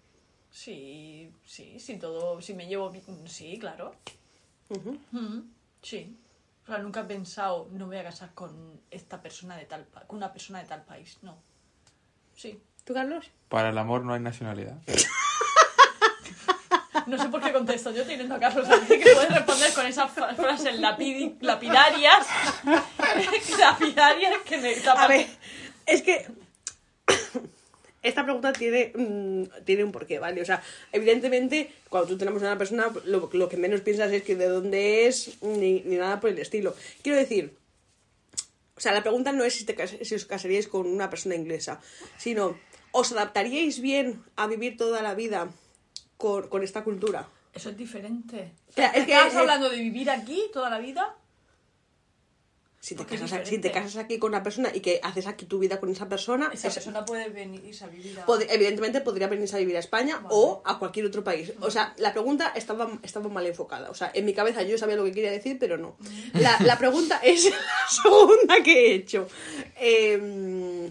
Sí, 0.52 1.32
sí, 1.46 1.80
sí, 1.80 1.98
todo, 1.98 2.42
si 2.42 2.54
me 2.54 2.68
llevo 2.68 2.90
bien, 2.90 3.28
sí, 3.28 3.58
claro. 3.60 3.96
Mm, 4.70 5.40
sí. 5.82 6.18
O 6.64 6.68
sea, 6.68 6.80
nunca 6.80 7.02
he 7.02 7.04
pensado, 7.06 7.70
no 7.72 7.86
voy 7.88 7.98
a 7.98 8.04
casar 8.04 8.34
con 8.34 8.82
esta 8.92 9.22
persona 9.22 9.56
de 9.56 9.66
tal 9.66 9.86
con 10.08 10.18
una 10.18 10.34
persona 10.34 10.62
de 10.62 10.68
tal 10.68 10.84
país, 10.84 11.18
no. 11.22 11.38
Sí. 12.36 12.60
¿Tú, 12.84 12.94
Carlos? 12.94 13.30
Para 13.50 13.70
el 13.70 13.78
amor 13.78 14.04
no 14.04 14.14
hay 14.14 14.20
nacionalidad. 14.22 14.78
No 17.08 17.18
sé 17.18 17.30
por 17.30 17.42
qué 17.42 17.52
contesto 17.54 17.92
yo 17.92 18.04
teniendo 18.06 18.36
a 18.36 18.40
Carlos 18.40 18.68
aquí 18.70 19.00
que 19.00 19.12
puede 19.14 19.30
responder 19.30 19.74
con 19.74 19.86
esas 19.86 20.12
fra- 20.12 20.36
frases 20.36 20.80
lapidi- 20.80 21.38
lapidarias. 21.42 22.28
lapidarias 23.60 24.38
que 24.46 24.58
me 24.58 24.74
tapan. 24.76 25.04
A 25.06 25.08
ver, 25.08 25.28
es 25.86 26.02
que 26.02 26.26
esta 28.04 28.24
pregunta 28.24 28.54
tiene, 28.54 28.92
mm, 28.96 29.44
tiene 29.66 29.84
un 29.84 29.92
porqué, 29.92 30.20
¿vale? 30.20 30.42
O 30.42 30.46
sea, 30.46 30.62
evidentemente, 30.92 31.72
cuando 31.90 32.10
tú 32.10 32.18
tenemos 32.18 32.42
a 32.44 32.48
una 32.48 32.58
persona, 32.58 32.88
lo, 33.06 33.30
lo 33.34 33.50
que 33.50 33.58
menos 33.58 33.82
piensas 33.82 34.12
es 34.12 34.24
que 34.24 34.36
de 34.36 34.48
dónde 34.48 35.08
es, 35.08 35.42
ni, 35.42 35.82
ni 35.82 35.96
nada 35.96 36.20
por 36.20 36.30
el 36.30 36.40
estilo. 36.40 36.76
Quiero 37.02 37.18
decir, 37.18 37.56
o 38.76 38.80
sea, 38.80 38.92
la 38.92 39.02
pregunta 39.02 39.32
no 39.32 39.44
es 39.44 39.56
si, 39.56 39.66
te, 39.66 40.06
si 40.06 40.16
os 40.16 40.26
casaríais 40.26 40.68
con 40.68 40.86
una 40.88 41.10
persona 41.10 41.36
inglesa, 41.36 41.80
sino, 42.18 42.58
¿os 42.92 43.12
adaptaríais 43.12 43.80
bien 43.82 44.24
a 44.36 44.48
vivir 44.48 44.78
toda 44.78 45.02
la 45.02 45.16
vida 45.16 45.50
con, 46.18 46.48
con 46.50 46.64
esta 46.64 46.84
cultura? 46.84 47.28
Eso 47.54 47.70
es 47.70 47.78
diferente. 47.78 48.52
Claro, 48.76 48.98
es 48.98 49.06
que- 49.06 49.14
¿Estás 49.14 49.36
hablando 49.36 49.70
de 49.70 49.78
vivir 49.78 50.10
aquí 50.10 50.44
toda 50.54 50.70
la 50.70 50.80
vida? 50.80 51.16
Si 52.80 52.96
te, 52.96 53.06
casas, 53.06 53.46
si 53.50 53.58
te 53.58 53.70
casas 53.72 53.98
aquí 53.98 54.18
con 54.18 54.30
una 54.32 54.44
persona 54.44 54.70
y 54.74 54.80
que 54.80 55.02
haces 55.04 55.28
aquí 55.28 55.46
tu 55.46 55.60
vida 55.60 55.78
con 55.78 55.90
esa 55.90 56.08
persona, 56.08 56.50
Esa 56.54 56.70
es- 56.70 56.76
persona 56.76 57.04
puede 57.04 57.28
venirse 57.28 57.84
a 57.84 57.88
vivir 57.88 58.18
a... 58.18 58.26
Pod- 58.26 58.46
evidentemente 58.50 59.02
podría 59.02 59.28
venirse 59.28 59.58
a 59.58 59.60
vivir 59.60 59.76
a 59.76 59.80
España 59.80 60.16
Vale. 60.18 60.28
o 60.32 60.62
a 60.64 60.80
cualquier 60.80 61.06
otro 61.08 61.22
país. 61.22 61.52
O 61.60 61.70
sea, 61.70 61.94
la 61.98 62.14
pregunta 62.14 62.54
estaba, 62.56 62.90
estaba 63.04 63.28
mal 63.28 63.46
enfocada. 63.46 63.90
O 63.90 63.94
sea, 63.94 64.10
en 64.14 64.24
mi 64.26 64.34
cabeza 64.34 64.62
yo 64.62 64.78
sabía 64.78 64.96
lo 64.96 65.04
que 65.04 65.12
quería 65.12 65.32
decir, 65.32 65.58
pero 65.60 65.78
no. 65.78 65.98
La, 66.36 66.58
la 66.62 66.78
pregunta 66.78 67.18
es 67.24 67.44
la 67.50 67.58
segunda 68.04 68.64
que 68.64 68.92
he 68.92 68.94
hecho. 68.96 69.28
Eh, 69.82 70.90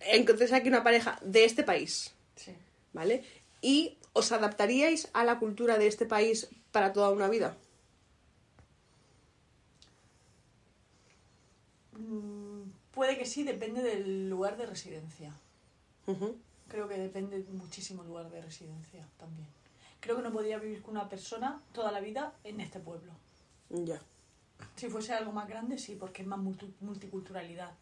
entonces 0.00 0.52
aquí 0.52 0.68
una 0.68 0.84
pareja 0.84 1.18
de 1.22 1.44
este 1.46 1.64
país, 1.64 2.12
Sí. 2.36 2.52
¿vale? 2.92 3.24
¿Y 3.62 3.98
os 4.12 4.32
adaptaríais 4.32 5.08
a 5.12 5.24
la 5.24 5.38
cultura 5.38 5.78
de 5.78 5.86
este 5.86 6.06
país 6.06 6.48
para 6.72 6.92
toda 6.92 7.10
una 7.10 7.28
vida? 7.28 7.56
Mm, 11.92 12.40
Puede 13.00 13.16
que 13.16 13.24
sí, 13.24 13.44
depende 13.44 13.82
del 13.82 14.28
lugar 14.28 14.56
de 14.56 14.66
residencia. 14.66 15.32
Creo 16.68 16.88
que 16.88 16.98
depende 16.98 17.44
muchísimo 17.52 18.02
el 18.02 18.08
lugar 18.08 18.30
de 18.30 18.42
residencia 18.42 19.06
también. 19.18 19.48
Creo 20.00 20.16
que 20.16 20.22
no 20.22 20.32
podría 20.32 20.58
vivir 20.58 20.82
con 20.82 20.96
una 20.96 21.08
persona 21.08 21.62
toda 21.72 21.92
la 21.92 22.00
vida 22.00 22.34
en 22.44 22.60
este 22.60 22.80
pueblo. 22.80 23.12
Ya. 23.70 24.00
Si 24.76 24.88
fuese 24.88 25.14
algo 25.14 25.32
más 25.32 25.48
grande, 25.48 25.78
sí, 25.78 25.96
porque 25.98 26.22
es 26.22 26.28
más 26.28 26.40
multiculturalidad. 26.80 27.72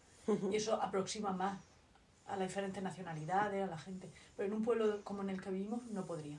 Y 0.53 0.57
eso 0.57 0.75
aproxima 0.75 1.33
más 1.33 1.59
a 2.29 2.37
las 2.37 2.49
diferentes 2.49 2.83
nacionalidades, 2.83 3.64
a 3.64 3.67
la 3.67 3.79
gente. 3.79 4.11
Pero 4.37 4.49
en 4.49 4.55
un 4.55 4.62
pueblo 4.62 5.03
como 5.05 5.23
en 5.23 5.31
el 5.31 5.41
que 5.41 5.51
vivimos, 5.51 5.83
no 5.91 6.05
podría. 6.07 6.38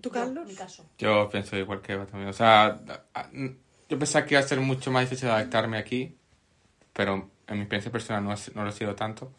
¿Tú, 0.00 0.08
Yo, 0.08 0.12
Carlos? 0.12 0.42
en 0.42 0.48
mi 0.48 0.54
caso. 0.54 0.86
Yo 0.98 1.28
pienso 1.30 1.56
igual 1.56 1.80
que 1.82 1.92
Eva 1.92 2.06
también. 2.06 2.28
O 2.30 2.32
sea, 2.32 2.80
yo 3.88 3.98
pensaba 3.98 4.24
que 4.24 4.34
iba 4.34 4.40
a 4.40 4.46
ser 4.48 4.60
mucho 4.60 4.90
más 4.90 5.02
difícil 5.08 5.28
adaptarme 5.28 5.78
aquí, 5.78 6.16
pero 6.92 7.30
en 7.46 7.54
mi 7.56 7.60
experiencia 7.62 7.92
personal 7.92 8.24
no, 8.24 8.34
no 8.54 8.62
lo 8.64 8.68
ha 8.70 8.72
sido 8.72 8.94
tanto. 8.94 9.32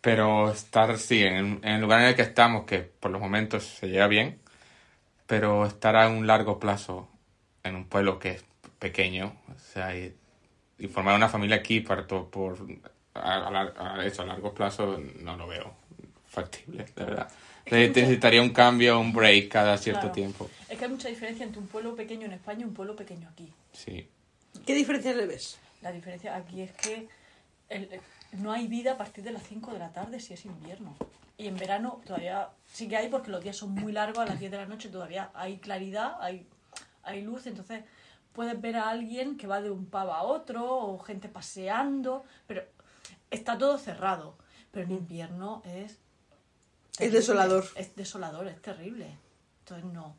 Pero 0.00 0.50
estar, 0.52 0.96
sí, 0.98 1.22
en, 1.24 1.60
en 1.62 1.74
el 1.74 1.80
lugar 1.80 2.00
en 2.00 2.06
el 2.08 2.14
que 2.14 2.22
estamos, 2.22 2.64
que 2.64 2.78
por 2.80 3.10
los 3.10 3.20
momentos 3.20 3.64
se 3.64 3.88
llega 3.88 4.06
bien, 4.06 4.40
pero 5.26 5.66
estar 5.66 5.96
a 5.96 6.08
un 6.08 6.26
largo 6.26 6.58
plazo 6.60 7.08
en 7.64 7.76
un 7.76 7.86
pueblo 7.88 8.18
que 8.18 8.30
es 8.32 8.44
pequeño, 8.78 9.34
o 9.54 9.58
sea, 9.58 9.96
y, 9.96 10.16
y 10.78 10.88
formar 10.88 11.16
una 11.16 11.28
familia 11.28 11.56
aquí 11.56 11.80
to- 11.82 12.30
por 12.30 12.58
a, 13.18 13.48
a 13.48 13.94
a 14.00 14.04
eso, 14.06 14.22
a 14.22 14.26
largo 14.26 14.52
plazo 14.54 14.98
no 15.20 15.36
lo 15.36 15.46
veo 15.46 15.72
factible, 16.26 16.84
de 16.96 17.04
verdad. 17.04 17.28
Necesitaría 17.70 18.40
un 18.40 18.50
cambio, 18.50 18.98
un 18.98 19.12
break 19.12 19.48
cada 19.50 19.76
cierto 19.76 20.00
Claro. 20.00 20.14
tiempo. 20.14 20.50
Es 20.68 20.78
que 20.78 20.84
hay 20.86 20.90
mucha 20.90 21.08
diferencia 21.08 21.44
entre 21.44 21.60
un 21.60 21.66
pueblo 21.68 21.94
pequeño 21.94 22.24
en 22.26 22.32
España 22.32 22.60
y 22.62 22.64
un 22.64 22.74
pueblo 22.74 22.96
pequeño 22.96 23.28
aquí. 23.28 23.52
Sí. 23.72 24.08
¿Qué 24.66 24.74
diferencias 24.74 25.16
le 25.16 25.26
ves? 25.26 25.58
La 25.82 25.92
diferencia 25.92 26.34
aquí 26.34 26.62
es 26.62 26.72
que 26.72 27.08
el- 27.68 28.00
no 28.32 28.52
hay 28.52 28.66
vida 28.68 28.92
a 28.92 28.96
partir 28.96 29.22
de 29.24 29.32
las 29.32 29.42
5 29.42 29.72
de 29.72 29.78
la 29.78 29.92
tarde 29.92 30.18
si 30.20 30.32
es 30.34 30.44
invierno. 30.46 30.96
Y 31.36 31.46
en 31.46 31.56
verano 31.56 32.00
todavía 32.06 32.48
sí 32.72 32.88
que 32.88 32.96
hay 32.96 33.08
porque 33.08 33.30
los 33.30 33.42
días 33.42 33.56
son 33.56 33.72
muy 33.72 33.92
largos, 33.92 34.18
a 34.20 34.26
las 34.26 34.40
10 34.40 34.50
de 34.50 34.56
la 34.56 34.66
noche 34.66 34.88
todavía 34.88 35.30
hay 35.34 35.58
claridad, 35.58 36.16
hay, 36.20 36.46
hay 37.02 37.22
luz, 37.22 37.46
entonces 37.46 37.84
puedes 38.32 38.60
ver 38.60 38.76
a 38.76 38.88
alguien 38.88 39.36
que 39.36 39.46
va 39.46 39.60
de 39.60 39.70
un 39.70 39.86
pub 39.86 40.10
a 40.10 40.22
otro 40.22 40.66
o 40.66 40.98
gente 40.98 41.28
paseando, 41.28 42.24
pero 42.46 42.62
está 43.30 43.56
todo 43.58 43.78
cerrado. 43.78 44.36
Pero 44.70 44.86
en 44.86 44.92
invierno 44.92 45.62
es... 45.64 45.98
Es 46.98 47.12
desolador. 47.12 47.64
Es 47.76 47.94
desolador, 47.96 48.48
es 48.48 48.60
terrible. 48.60 49.06
Entonces 49.60 49.84
no, 49.92 50.16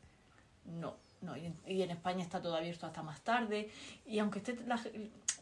no, 0.65 0.95
no. 1.21 1.37
Y 1.37 1.45
en, 1.45 1.55
y 1.67 1.81
en 1.81 1.91
España 1.91 2.23
está 2.23 2.41
todo 2.41 2.55
abierto 2.55 2.85
hasta 2.87 3.03
más 3.03 3.21
tarde. 3.21 3.69
Y 4.05 4.19
aunque 4.19 4.39
esté 4.39 4.57
la 4.65 4.81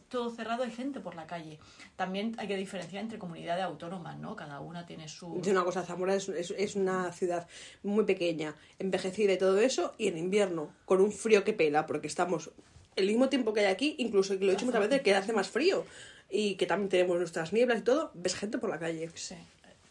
todo 0.08 0.30
cerrado, 0.30 0.62
hay 0.62 0.70
gente 0.70 1.00
por 1.00 1.14
la 1.14 1.26
calle. 1.26 1.58
También 1.94 2.34
hay 2.38 2.48
que 2.48 2.56
diferenciar 2.56 3.02
entre 3.02 3.18
comunidades 3.18 3.62
autónomas, 3.64 4.16
¿no? 4.18 4.34
Cada 4.36 4.58
una 4.60 4.86
tiene 4.86 5.06
su... 5.06 5.34
Dice 5.34 5.50
una 5.50 5.64
cosa, 5.64 5.84
Zamora 5.84 6.14
es, 6.14 6.30
es- 6.30 6.54
es 6.56 6.76
una 6.76 7.12
ciudad 7.12 7.46
muy 7.82 8.04
pequeña, 8.06 8.54
envejecida 8.78 9.34
y 9.34 9.38
todo 9.38 9.58
eso, 9.58 9.94
y 9.98 10.08
en 10.08 10.16
invierno, 10.16 10.72
con 10.86 11.02
un 11.02 11.12
frío 11.12 11.44
que 11.44 11.52
pela, 11.52 11.84
porque 11.86 12.06
estamos 12.06 12.50
el 12.96 13.06
mismo 13.06 13.28
tiempo 13.28 13.52
que 13.52 13.60
hay 13.60 13.66
aquí, 13.66 13.96
incluso 13.98 14.38
que 14.38 14.46
lo 14.46 14.50
he 14.50 14.54
dicho 14.54 14.64
muchas 14.64 14.80
veces, 14.80 15.02
que 15.02 15.14
hace 15.14 15.34
más 15.34 15.50
frío, 15.50 15.84
y 16.30 16.56
que 16.56 16.66
también 16.66 16.88
tenemos 16.88 17.18
nuestras 17.18 17.52
nieblas 17.52 17.78
y 17.78 17.82
todo, 17.82 18.10
ves 18.14 18.34
gente 18.34 18.58
por 18.58 18.70
la 18.70 18.78
calle. 18.78 19.10
Sí. 19.14 19.36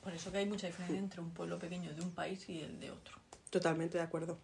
Por 0.04 0.13
eso 0.13 0.32
que 0.32 0.38
hay 0.38 0.45
mucha 0.45 0.67
diferencia 0.67 1.00
entre 1.00 1.19
un 1.19 1.32
pueblo 1.32 1.60
pequeño 1.60 1.93
de 1.93 2.02
un 2.02 2.12
país 2.12 2.47
y 2.47 2.62
el 2.62 2.80
de 2.80 2.91
otro. 2.91 3.17
Totalmente 3.50 3.97
de 3.97 4.04
acuerdo. 4.04 4.39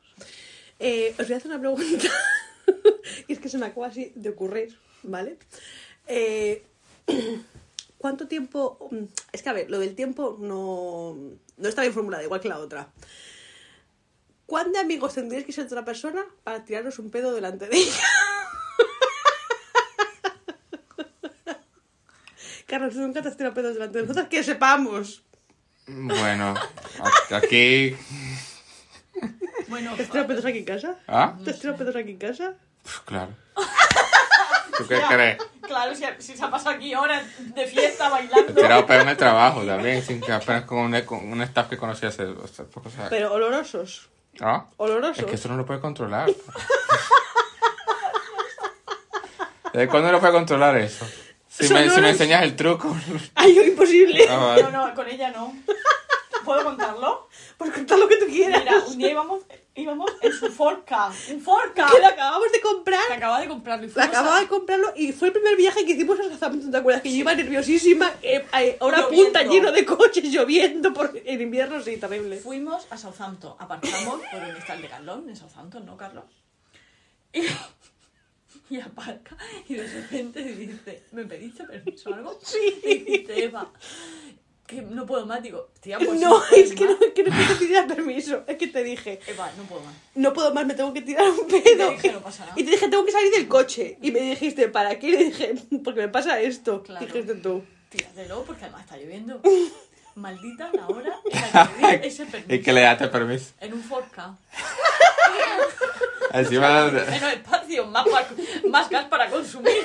Eh, 0.79 1.15
os 1.19 1.27
voy 1.27 1.33
a 1.33 1.37
hacer 1.37 1.51
una 1.51 1.59
pregunta, 1.59 2.07
y 3.27 3.33
es 3.33 3.39
que 3.39 3.49
se 3.49 3.57
me 3.57 3.67
acaba 3.67 3.87
así 3.87 4.11
de 4.15 4.29
ocurrir, 4.29 4.77
¿vale? 5.03 5.37
Eh, 6.07 6.63
¿Cuánto 7.97 8.27
tiempo? 8.27 8.89
Es 9.31 9.41
que 9.41 9.49
a 9.49 9.53
ver, 9.53 9.71
lo 9.71 9.79
del 9.79 9.95
tiempo 9.95 10.37
no, 10.41 11.15
no 11.55 11.69
está 11.69 11.83
bien 11.83 11.93
formulado, 11.93 12.21
igual 12.21 12.41
que 12.41 12.49
la 12.49 12.59
otra. 12.59 12.91
¿Cuán 14.45 14.73
de 14.73 14.79
amigos 14.79 15.13
tendríais 15.13 15.45
que 15.45 15.53
ser 15.53 15.65
otra 15.65 15.85
persona 15.85 16.25
para 16.43 16.65
tiraros 16.65 16.99
un 16.99 17.09
pedo 17.09 17.33
delante 17.33 17.69
de 17.69 17.77
ella? 17.77 18.03
Carlos, 22.73 22.95
tú 22.95 23.01
nunca 23.01 23.21
te 23.21 23.27
has 23.27 23.37
tirado 23.37 23.53
pedos 23.53 23.75
delante 23.75 23.99
de 23.99 24.03
nosotros, 24.07 24.25
que 24.29 24.41
sepamos. 24.43 25.21
Bueno, 25.85 26.55
aquí... 27.29 27.95
Bueno, 29.67 29.93
¿Te 29.95 30.01
has 30.01 30.09
tirado 30.09 30.27
pedos 30.27 30.43
aquí 30.43 30.57
en 30.57 30.65
casa? 30.65 30.95
¿Ah? 31.07 31.37
¿Te 31.43 31.51
has 31.51 31.59
tirado 31.59 31.77
pedos 31.77 31.95
aquí 31.95 32.09
en 32.09 32.17
casa? 32.17 32.55
Pf, 32.81 33.01
Claro. 33.05 33.31
¿Tú 34.77 34.87
qué 34.87 34.99
crees? 35.07 35.37
claro, 35.61 35.93
si, 35.93 36.03
si 36.17 36.35
se 36.35 36.43
ha 36.43 36.49
pasado 36.49 36.75
aquí 36.75 36.95
horas 36.95 37.23
de 37.53 37.67
fiesta 37.67 38.07
He 38.07 38.09
bailando. 38.09 38.53
tirado 38.55 38.87
pedo 38.87 39.01
en 39.01 39.09
el 39.09 39.17
trabajo 39.17 39.63
también, 39.63 40.01
sin 40.01 40.19
que 40.19 40.31
apenas 40.31 40.63
con 40.63 40.79
un, 40.79 40.99
con 41.01 41.31
un 41.31 41.43
staff 41.43 41.69
que 41.69 41.77
conocí 41.77 42.07
hace... 42.07 42.23
o 42.23 42.47
sea, 42.47 42.65
poco, 42.65 42.89
o 42.89 42.91
sea, 42.91 43.07
Pero 43.07 43.33
olorosos. 43.33 44.09
¿Ah? 44.41 44.65
Olorosos. 44.77 45.19
Es 45.19 45.25
que 45.25 45.35
eso 45.35 45.47
no 45.47 45.57
lo 45.57 45.65
puede 45.67 45.79
controlar. 45.79 46.27
¿De 49.73 49.87
cuándo 49.87 50.11
lo 50.11 50.19
puede 50.19 50.33
controlar 50.33 50.75
eso? 50.77 51.05
Si 51.55 51.71
me, 51.71 51.89
si 51.89 52.01
me 52.01 52.09
enseñas 52.09 52.43
el 52.43 52.55
truco. 52.55 52.95
Ay, 53.35 53.53
yo 53.55 53.61
imposible. 53.63 54.25
Ah, 54.29 54.37
vale. 54.37 54.63
No, 54.63 54.71
no, 54.71 54.95
con 54.95 55.07
ella 55.07 55.29
no. 55.31 55.53
¿Puedo 56.43 56.63
contarlo? 56.65 57.29
Pues 57.57 57.71
contar 57.71 57.97
lo 57.99 58.07
que 58.07 58.17
tú 58.17 58.25
quieras. 58.25 58.59
Mira, 58.63 58.79
un 58.85 58.97
día 58.97 59.11
íbamos, 59.11 59.43
íbamos 59.75 60.11
en 60.21 60.33
su 60.33 60.51
forca. 60.51 61.09
¡Un 61.29 61.39
forca! 61.39 61.87
que 61.89 61.99
lo 61.99 62.07
acabamos 62.07 62.51
de 62.51 62.59
comprar. 62.59 63.07
Que 63.07 63.13
acaba 63.13 63.39
de 63.39 63.47
comprarlo 63.47 63.85
y 63.87 63.91
La 63.95 64.03
acababa 64.05 64.37
a- 64.37 64.41
de 64.41 64.47
comprarlo 64.47 64.91
y 64.95 65.13
fue 65.13 65.29
el 65.29 65.33
primer 65.33 65.55
viaje 65.55 65.85
que 65.85 65.93
hicimos 65.93 66.19
a 66.19 66.23
Southampton, 66.23 66.69
¿te 66.71 66.77
acuerdas? 66.77 67.01
Que 67.01 67.11
yo 67.11 67.17
iba 67.17 67.33
nerviosísima, 67.33 68.11
eh, 68.21 68.45
eh, 68.59 68.77
a 68.79 68.85
una 68.85 69.01
Lloviendo. 69.03 69.23
punta 69.23 69.43
lleno 69.43 69.71
de 69.71 69.85
coches, 69.85 70.23
lloviendo, 70.25 70.91
por, 70.93 71.13
en 71.23 71.41
invierno 71.41 71.81
sí, 71.81 71.95
terrible. 71.95 72.37
Fuimos 72.37 72.87
a 72.89 72.97
Southampton, 72.97 73.55
aparcamos 73.59 74.19
por 74.29 74.41
donde 74.41 74.59
está 74.59 74.73
el 74.73 74.81
de 74.81 74.87
Carlón, 74.89 75.29
en 75.29 75.37
Southampton, 75.37 75.85
¿no, 75.85 75.95
Carlos? 75.95 76.25
Y, 77.31 77.43
y 78.73 78.81
aparca 78.81 79.37
y 79.69 79.75
de 79.75 79.87
repente 79.87 80.43
dice, 80.43 81.03
¿me 81.11 81.25
pediste 81.25 81.63
permiso 81.63 82.09
o 82.09 82.13
algo? 82.15 82.39
Sí. 82.41 82.81
Y 82.83 82.95
dice, 83.19 83.43
Eva, 83.43 83.71
que 84.65 84.81
no 84.81 85.05
puedo 85.05 85.27
más. 85.27 85.43
Digo, 85.43 85.69
tía, 85.79 85.99
pues 85.99 86.19
No, 86.19 86.41
sí, 86.49 86.61
es 86.61 86.73
que 86.73 86.85
no, 86.85 86.93
más. 86.93 86.99
que 87.13 87.23
no 87.23 87.29
te 87.59 87.65
tirar 87.65 87.87
permiso, 87.87 88.43
es 88.47 88.57
que 88.57 88.67
te 88.67 88.83
dije, 88.83 89.19
Eva, 89.27 89.51
no 89.57 89.63
puedo 89.65 89.81
más. 89.83 89.93
no 90.15 90.33
puedo 90.33 90.51
más, 90.55 90.65
me 90.65 90.73
tengo 90.73 90.91
que 90.91 91.03
tirar 91.03 91.29
un 91.29 91.47
pedo. 91.47 91.91
dije, 91.91 92.11
no 92.11 92.21
pasa 92.21 92.45
nada. 92.45 92.59
Y 92.59 92.63
te 92.63 92.71
dije, 92.71 92.87
tengo 92.87 93.05
que 93.05 93.11
salir 93.11 93.31
del 93.31 93.47
coche. 93.47 93.99
Y 94.01 94.11
me 94.11 94.21
dijiste, 94.21 94.67
¿para 94.69 94.97
qué? 94.97 95.07
Y 95.07 95.11
le 95.11 95.23
dije, 95.25 95.53
porque 95.83 95.99
me 96.01 96.09
pasa 96.09 96.39
esto. 96.41 96.81
Claro. 96.81 97.05
Dijiste 97.05 97.35
tú. 97.35 97.63
Tíratelo 97.89 98.43
porque 98.43 98.63
además 98.63 98.81
está 98.85 98.97
lloviendo. 98.97 99.39
Maldita 100.15 100.71
la 100.73 100.87
hora 100.87 101.19
en 101.29 101.41
la 101.53 101.71
que 101.75 101.81
me 101.81 101.97
di 101.99 102.07
ese 102.07 102.25
permiso. 102.25 102.53
Y 102.55 102.61
que 102.61 102.73
le 102.73 102.81
daste 102.81 103.07
permiso. 103.09 103.51
En 103.59 103.73
un 103.73 103.83
forca. 103.83 104.35
Encima 106.33 106.83
de- 106.91 107.05
Menos 107.11 107.33
espacio, 107.33 107.85
más, 107.85 108.05
más 108.67 108.89
gas 108.89 109.05
para 109.05 109.29
consumir. 109.29 109.83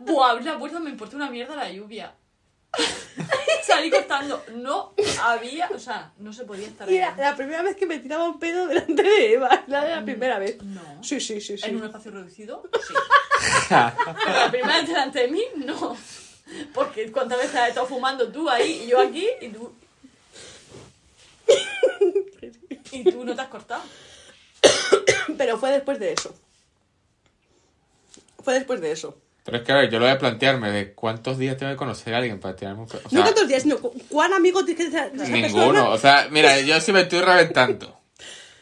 Buah, 0.00 0.30
abrí 0.30 0.44
la 0.44 0.58
puerta, 0.58 0.80
me 0.80 0.90
importa 0.90 1.16
una 1.16 1.30
mierda 1.30 1.54
la 1.56 1.70
lluvia. 1.70 2.14
Salí 3.62 3.90
cortando. 3.90 4.42
No 4.54 4.94
había, 5.22 5.68
o 5.74 5.78
sea, 5.78 6.12
no 6.18 6.32
se 6.32 6.44
podía 6.44 6.66
estar 6.68 6.90
Y 6.90 6.96
era 6.96 7.14
la 7.16 7.36
primera 7.36 7.62
vez 7.62 7.76
que 7.76 7.86
me 7.86 7.98
tiraba 7.98 8.24
un 8.24 8.38
pedo 8.38 8.66
delante 8.66 9.02
de 9.02 9.32
Eva. 9.34 9.64
La, 9.66 9.84
la 9.86 10.02
primera 10.04 10.38
vez. 10.38 10.62
No. 10.62 11.02
Sí, 11.02 11.20
sí, 11.20 11.40
sí, 11.40 11.58
sí. 11.58 11.66
¿En 11.66 11.76
un 11.76 11.84
espacio 11.84 12.10
reducido? 12.10 12.62
Sí. 12.86 12.94
Pero 13.68 14.32
la 14.38 14.50
primera 14.50 14.76
vez 14.78 14.88
delante 14.88 15.18
de 15.20 15.28
mí, 15.28 15.42
no. 15.56 15.96
Porque 16.72 17.12
cuántas 17.12 17.38
veces 17.38 17.56
has 17.56 17.68
estado 17.68 17.86
fumando 17.86 18.28
tú 18.32 18.48
ahí 18.48 18.84
y 18.84 18.86
yo 18.88 19.00
aquí 19.00 19.26
y 19.42 19.48
tú. 19.48 19.74
Y 22.92 23.04
tú 23.04 23.24
no 23.24 23.34
te 23.34 23.42
has 23.42 23.48
cortado. 23.48 23.82
Pero 25.38 25.58
fue 25.58 25.70
después 25.72 25.98
de 25.98 26.12
eso. 26.12 26.34
Fue 28.42 28.54
después 28.54 28.80
de 28.80 28.92
eso. 28.92 29.16
Pero 29.44 29.58
es 29.58 29.62
que, 29.64 29.72
a 29.72 29.76
ver, 29.76 29.90
yo 29.90 29.98
lo 29.98 30.04
voy 30.04 30.14
a 30.14 30.18
plantearme 30.18 30.70
de 30.70 30.92
cuántos 30.92 31.38
días 31.38 31.56
tengo 31.56 31.72
que 31.72 31.76
conocer 31.76 32.14
a 32.14 32.18
alguien 32.18 32.38
para 32.38 32.54
tirarme 32.54 32.82
un 32.82 32.88
O 32.88 32.94
no 33.10 33.22
cuántos 33.22 33.48
días, 33.48 33.62
sino 33.62 33.78
cu- 33.78 33.94
cuán 34.10 34.32
amigo 34.34 34.64
tienes 34.64 34.86
que 34.86 34.90
ser 34.90 35.14
ninguno. 35.14 35.40
persona. 35.72 35.88
O 35.90 35.98
sea, 35.98 36.28
mira, 36.30 36.60
yo 36.60 36.80
si 36.80 36.92
me 36.92 37.02
estoy 37.02 37.20
reventando. 37.20 37.96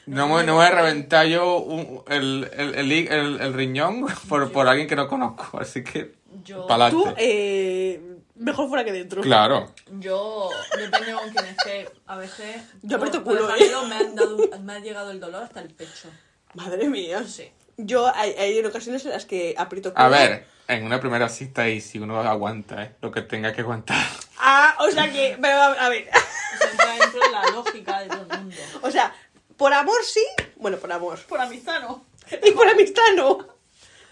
No, 0.06 0.28
me- 0.28 0.44
no 0.44 0.54
voy 0.54 0.66
a 0.66 0.70
reventar 0.70 1.26
yo 1.26 1.58
un- 1.58 2.02
el, 2.08 2.48
el, 2.56 2.74
el, 2.76 2.92
el- 2.92 3.40
el 3.40 3.52
riñón 3.52 4.06
por, 4.28 4.52
por 4.52 4.68
alguien 4.68 4.86
que 4.86 4.94
no 4.96 5.08
conozco. 5.08 5.58
Así 5.58 5.82
que, 5.82 6.14
Yo- 6.44 6.66
Tú, 6.90 7.04
eh, 7.16 8.00
mejor 8.36 8.68
fuera 8.68 8.84
que 8.84 8.92
dentro. 8.92 9.22
Claro. 9.22 9.72
Yo, 9.98 10.50
depende 10.76 11.12
con 11.12 11.30
quién 11.30 11.44
esté, 11.46 11.88
a 12.06 12.16
veces. 12.16 12.62
Yo 12.82 12.96
aprieto 12.96 13.22
por- 13.24 13.36
por 13.38 13.48
culo, 13.48 13.56
¿eh? 13.56 13.70
Me, 13.88 13.94
han 13.96 14.14
dado, 14.14 14.38
me 14.62 14.72
ha 14.74 14.78
llegado 14.78 15.10
el 15.10 15.20
dolor 15.20 15.42
hasta 15.44 15.60
el 15.60 15.72
pecho. 15.74 16.08
Madre 16.54 16.88
mía. 16.88 17.24
Sí. 17.26 17.50
Yo 17.76 18.06
hay, 18.14 18.30
hay 18.32 18.58
en 18.58 18.66
ocasiones 18.66 19.04
en 19.04 19.10
las 19.12 19.26
que 19.26 19.54
aprieto 19.58 19.90
A 19.94 20.06
culo. 20.06 20.10
ver, 20.10 20.46
en 20.68 20.84
una 20.84 20.98
primera 21.00 21.28
cita 21.28 21.68
y 21.68 21.80
si 21.80 21.98
uno 21.98 22.18
aguanta, 22.20 22.82
¿eh? 22.82 22.96
Lo 23.02 23.10
que 23.10 23.20
tenga 23.22 23.52
que 23.52 23.60
aguantar. 23.60 24.04
Ah, 24.38 24.76
o 24.80 24.90
sea 24.90 25.10
que. 25.12 25.36
Pero 25.40 25.56
a, 25.60 25.72
a 25.72 25.88
ver. 25.88 26.08
O 26.08 26.58
sea, 26.58 26.70
entra 26.70 26.92
dentro 27.04 27.20
de 27.20 27.30
la 27.32 27.50
lógica 27.50 28.00
de 28.00 28.08
todo 28.08 28.26
el 28.30 28.38
mundo. 28.40 28.56
O 28.82 28.90
sea, 28.90 29.14
por 29.58 29.72
amor 29.74 29.98
sí. 30.04 30.24
Bueno, 30.56 30.78
por 30.78 30.90
amor. 30.92 31.18
Por 31.28 31.38
amistad 31.40 31.80
no. 31.82 32.06
Y 32.42 32.50
por 32.52 32.66
amistad 32.68 33.02
no. 33.14 33.38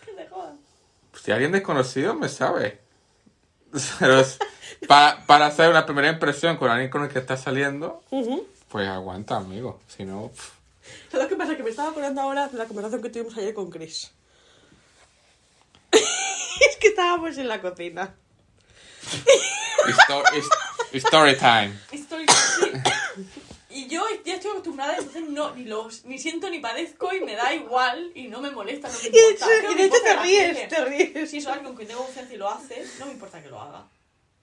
Que 0.05 0.13
te 0.13 0.27
jodas. 0.29 0.55
Si 1.23 1.33
alguien 1.33 1.53
desconocido 1.53 2.15
me 2.15 2.29
sabe. 2.29 2.84
Pero 3.99 4.21
es- 4.21 4.39
para, 4.89 5.25
para 5.27 5.47
hacer 5.47 5.71
una 5.71 5.87
primera 5.87 6.09
impresión 6.09 6.57
con 6.57 6.71
alguien 6.71 6.91
con 6.91 7.03
el 7.03 7.09
que 7.09 7.19
estás 7.19 7.43
saliendo, 7.43 8.03
pues 8.69 8.89
aguanta, 8.89 9.37
amigo. 9.37 9.81
Si 9.89 10.05
no, 10.05 10.29
pff. 10.35 10.51
¿Sabes 11.11 11.25
lo 11.25 11.29
que 11.29 11.37
pasa? 11.37 11.57
Que 11.57 11.63
me 11.63 11.71
estaba 11.71 11.91
acordando 11.91 12.21
ahora 12.21 12.49
de 12.49 12.59
la 12.59 12.67
conversación 12.67 13.03
que 13.03 13.09
tuvimos 13.11 13.37
ayer 13.37 13.55
con 13.55 13.71
Chris. 13.71 14.11
es 15.93 16.77
que 16.81 16.89
estábamos 16.89 17.37
en 17.39 17.49
la 17.49 17.61
cocina. 17.61 18.15
histo- 19.87 20.25
his- 20.37 21.05
story 21.05 21.37
time. 21.37 21.73
Y 23.77 23.89
yo 23.89 24.05
ya 24.25 24.35
estoy 24.35 24.51
acostumbrada, 24.53 24.97
entonces 24.97 25.23
no, 25.29 25.53
ni, 25.57 25.65
los, 25.65 26.05
ni 26.05 26.17
siento 26.19 26.49
ni 26.49 26.61
padezco 26.61 27.13
y 27.13 27.21
me 27.23 27.35
da 27.35 27.53
igual 27.53 28.13
y 28.15 28.29
no 28.29 28.41
me 28.41 28.51
molesta, 28.51 28.89
no 28.89 28.95
me 28.95 29.09
Y 29.09 29.11
de 29.11 29.19
importa. 29.33 29.53
hecho, 29.57 29.67
¿Qué 29.67 29.73
y 29.73 29.75
de 29.77 29.85
hecho 29.87 29.97
te 30.05 30.17
ríes, 30.23 30.69
te 30.69 30.85
ríes. 30.85 31.31
Si 31.31 31.39
es 31.39 31.47
alguien 31.47 31.65
con 31.67 31.75
quien 31.77 31.89
tengo 31.89 32.05
confianza 32.05 32.33
y 32.33 32.37
lo 32.37 32.49
hace, 32.49 32.85
no 33.01 33.07
me 33.07 33.13
importa 33.13 33.43
que 33.43 33.49
lo 33.49 33.61
haga. 33.61 33.85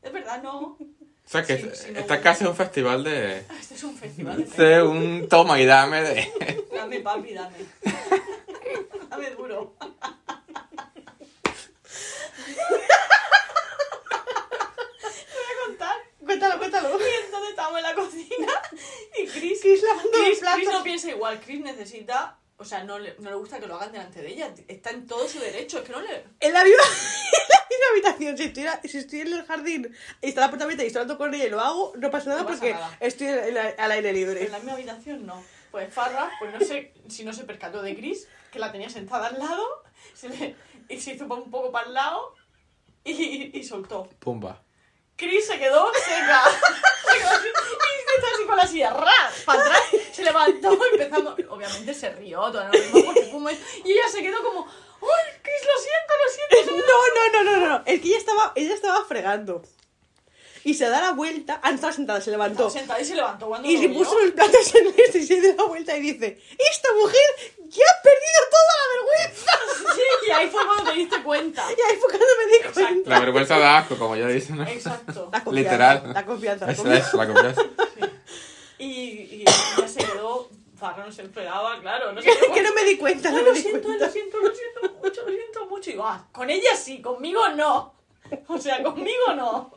Es 0.01 0.11
verdad, 0.11 0.43
no. 0.43 0.77
O 0.77 1.29
sea 1.31 1.43
que 1.45 1.57
Sí, 1.57 1.67
es- 1.71 1.79
sí, 1.79 1.91
no 1.93 1.99
está 1.99 2.19
casi 2.19 2.43
un 2.43 2.55
festival 2.55 3.05
de, 3.05 3.45
Este 3.57 3.75
es 3.75 3.83
un 3.83 3.95
festival 3.97 4.49
de 4.49 4.63
de 4.65 4.83
un 4.83 5.29
toma 5.29 5.61
y 5.61 5.65
dame 5.65 6.01
de... 6.01 6.65
Dame, 6.73 6.99
papi, 6.99 7.33
dame. 7.33 7.55
Dame 9.09 9.29
duro. 9.31 9.75
Voy 15.01 15.43
a 15.43 15.67
contar. 15.67 15.95
Cuéntalo, 16.57 16.89
cuéntalo. 16.89 17.11
Y 17.11 17.25
entonces 17.25 17.49
estábamos 17.51 17.77
en 17.77 17.83
la 17.83 17.95
cocina 17.95 18.47
y 19.21 19.27
Chris, 19.27 19.59
Chris 19.61 19.83
lavando 19.83 20.11
los 20.17 20.27
Chris, 20.27 20.39
platos. 20.39 20.57
Chris 20.59 20.69
no 20.71 20.83
piensa 20.83 21.09
igual. 21.09 21.39
Chris 21.41 21.61
necesita... 21.61 22.37
O 22.57 22.63
sea, 22.63 22.83
no 22.83 22.99
le, 22.99 23.15
no 23.17 23.31
le 23.31 23.35
gusta 23.37 23.59
que 23.59 23.65
lo 23.65 23.75
hagan 23.75 23.91
delante 23.91 24.21
de 24.21 24.27
ella. 24.29 24.53
Está 24.67 24.91
en 24.91 25.07
todo 25.07 25.27
su 25.27 25.39
derecho. 25.39 25.79
Es 25.79 25.83
que 25.85 25.91
no 25.93 25.99
le... 26.01 26.25
En 26.39 26.53
la 26.53 26.63
misma, 26.63 26.83
en 26.83 27.79
la 27.79 27.95
misma 27.95 28.09
habitación, 28.11 28.37
si 28.37 28.43
estoy, 28.43 28.89
si 28.89 28.97
estoy 28.99 29.21
en 29.21 29.33
el 29.33 29.45
jardín 29.45 29.95
y 30.21 30.27
está 30.29 30.41
la 30.41 30.49
puerta 30.49 30.65
abierta 30.65 30.83
y 30.83 30.87
estoy 30.87 31.01
hablando 31.01 31.17
con 31.17 31.33
ella 31.33 31.45
y 31.45 31.49
lo 31.49 31.59
hago, 31.59 31.93
no 31.97 32.11
pasa 32.11 32.29
nada 32.29 32.41
No 32.41 32.47
pasa 32.47 32.59
porque 32.59 32.73
nada. 32.73 32.97
estoy 32.99 33.27
en 33.27 33.53
la- 33.55 33.73
al 33.79 33.91
aire 33.91 34.13
libre. 34.13 34.45
En 34.45 34.51
la 34.51 34.59
misma 34.59 34.73
habitación 34.73 35.25
no. 35.25 35.43
Pues 35.71 35.91
Farra, 35.91 36.29
pues 36.37 36.53
no 36.53 36.59
sé 36.59 36.93
si 37.09 37.23
no 37.23 37.33
se 37.33 37.45
percató 37.45 37.81
de 37.81 37.95
Chris, 37.95 38.27
que 38.51 38.59
la 38.59 38.71
tenía 38.71 38.89
sentada 38.91 39.27
al 39.29 39.39
lado, 39.39 39.65
se 40.13 40.29
le- 40.29 40.55
y 40.87 40.99
se 40.99 41.13
hizo 41.15 41.23
un 41.23 41.49
poco 41.49 41.71
para 41.71 41.87
el 41.87 41.93
lado 41.95 42.35
y, 43.03 43.57
y 43.57 43.63
soltó. 43.63 44.07
Pumba. 44.19 44.61
Chris 45.15 45.45
se 45.45 45.59
quedó 45.59 45.91
seca. 45.93 46.43
Se 47.11 47.17
quedó 47.17 47.29
así, 47.29 47.47
y 47.47 48.15
está 48.15 48.27
así 48.33 48.45
con 48.45 48.57
la 48.57 48.67
silla, 48.67 48.89
ras, 48.91 49.41
para 49.45 49.61
atrás, 49.61 49.81
se 50.13 50.23
levantó 50.23 50.71
y 50.73 50.93
empezamos. 50.93 51.33
Obviamente 51.49 51.93
se 51.93 52.09
rió, 52.11 52.39
todo 52.51 52.63
no 52.63 52.71
porque. 52.71 53.57
Y 53.83 53.91
ella 53.91 54.07
se 54.09 54.21
quedó 54.21 54.41
como, 54.41 54.65
¡ay, 54.65 55.41
Chris, 55.41 55.61
lo 55.65 55.81
siento, 55.81 56.13
lo 56.23 56.71
siento! 56.71 56.87
No, 56.87 57.33
no, 57.33 57.43
no, 57.43 57.59
no, 57.59 57.67
no. 57.67 57.83
Es 57.85 57.99
que 57.99 58.07
ella 58.07 58.17
estaba, 58.17 58.53
ella 58.55 58.73
estaba 58.73 59.03
fregando. 59.05 59.61
Y 60.63 60.73
se 60.75 60.87
da 60.89 61.01
la 61.01 61.11
vuelta. 61.11 61.59
Ah, 61.63 61.69
no 61.69 61.75
estaba 61.75 61.91
sentada, 61.93 62.21
se 62.21 62.29
levantó. 62.31 62.67
Estaba 62.67 62.79
sentada 62.81 63.01
y 63.01 63.05
se 63.05 63.15
levantó 63.15 63.47
cuando 63.47 63.67
Y 63.67 63.75
lo 63.75 63.81
se 63.81 63.87
vio. 63.87 63.97
puso 63.99 64.19
los 64.19 64.31
platos 64.31 64.75
en 64.75 64.87
el 64.87 64.93
este 64.99 65.17
y 65.19 65.25
se 65.25 65.41
da 65.41 65.55
la 65.55 65.63
vuelta 65.63 65.97
y 65.97 66.01
dice: 66.01 66.39
Esta 66.71 66.89
mujer 66.93 67.21
ya 67.67 67.83
ha 67.83 68.01
perdido 68.03 68.41
toda 68.51 68.73
la 68.79 68.95
vergüenza. 68.95 69.51
Sí, 69.91 70.27
y 70.27 70.31
ahí 70.31 70.47
fue 70.49 70.65
cuando 70.65 70.91
te 70.91 70.97
diste 70.97 71.21
cuenta. 71.23 71.63
Y 71.69 71.91
ahí 71.91 71.97
fue 71.99 72.09
cuando 72.09 72.25
me 72.37 72.45
di 72.45 72.55
Exacto. 72.57 72.81
cuenta. 72.81 73.09
La 73.09 73.19
vergüenza 73.19 73.59
da 73.59 73.77
asco, 73.79 73.97
como 73.97 74.15
ya 74.15 74.27
dicen. 74.27 74.57
¿no? 74.57 74.63
Exacto. 74.67 75.29
La 75.31 75.43
confianza, 75.43 75.51
Literal. 75.71 76.13
La 76.13 76.25
confianza. 76.25 76.65
la 76.67 76.75
confianza. 76.75 77.07
es, 77.07 77.13
la 77.13 77.27
confianza. 77.27 77.61
Y, 78.77 78.85
y 78.85 79.45
ya 79.77 79.87
se 79.87 79.99
quedó. 79.99 80.49
Farra 80.79 81.05
no 81.05 81.11
se 81.11 81.21
esperaba, 81.23 81.79
claro. 81.79 82.11
No 82.13 82.21
sé 82.21 82.29
que 82.53 82.61
no 82.63 82.73
me 82.73 82.83
di 82.85 82.97
cuenta, 82.97 83.29
no 83.31 83.37
lo 83.41 83.51
me 83.51 83.53
di 83.53 83.61
siento, 83.61 83.83
cuenta. 83.83 84.05
lo 84.07 84.11
siento, 84.11 84.37
lo 84.39 84.55
siento 84.55 84.81
mucho, 85.03 85.21
lo 85.21 85.29
siento 85.31 85.65
mucho. 85.67 85.89
Y 85.89 85.93
digo, 85.93 86.05
ah, 86.07 86.25
con 86.31 86.49
ella 86.49 86.75
sí, 86.75 87.01
conmigo 87.01 87.49
no. 87.49 87.93
O 88.47 88.57
sea, 88.57 88.81
conmigo 88.83 89.33
no. 89.35 89.73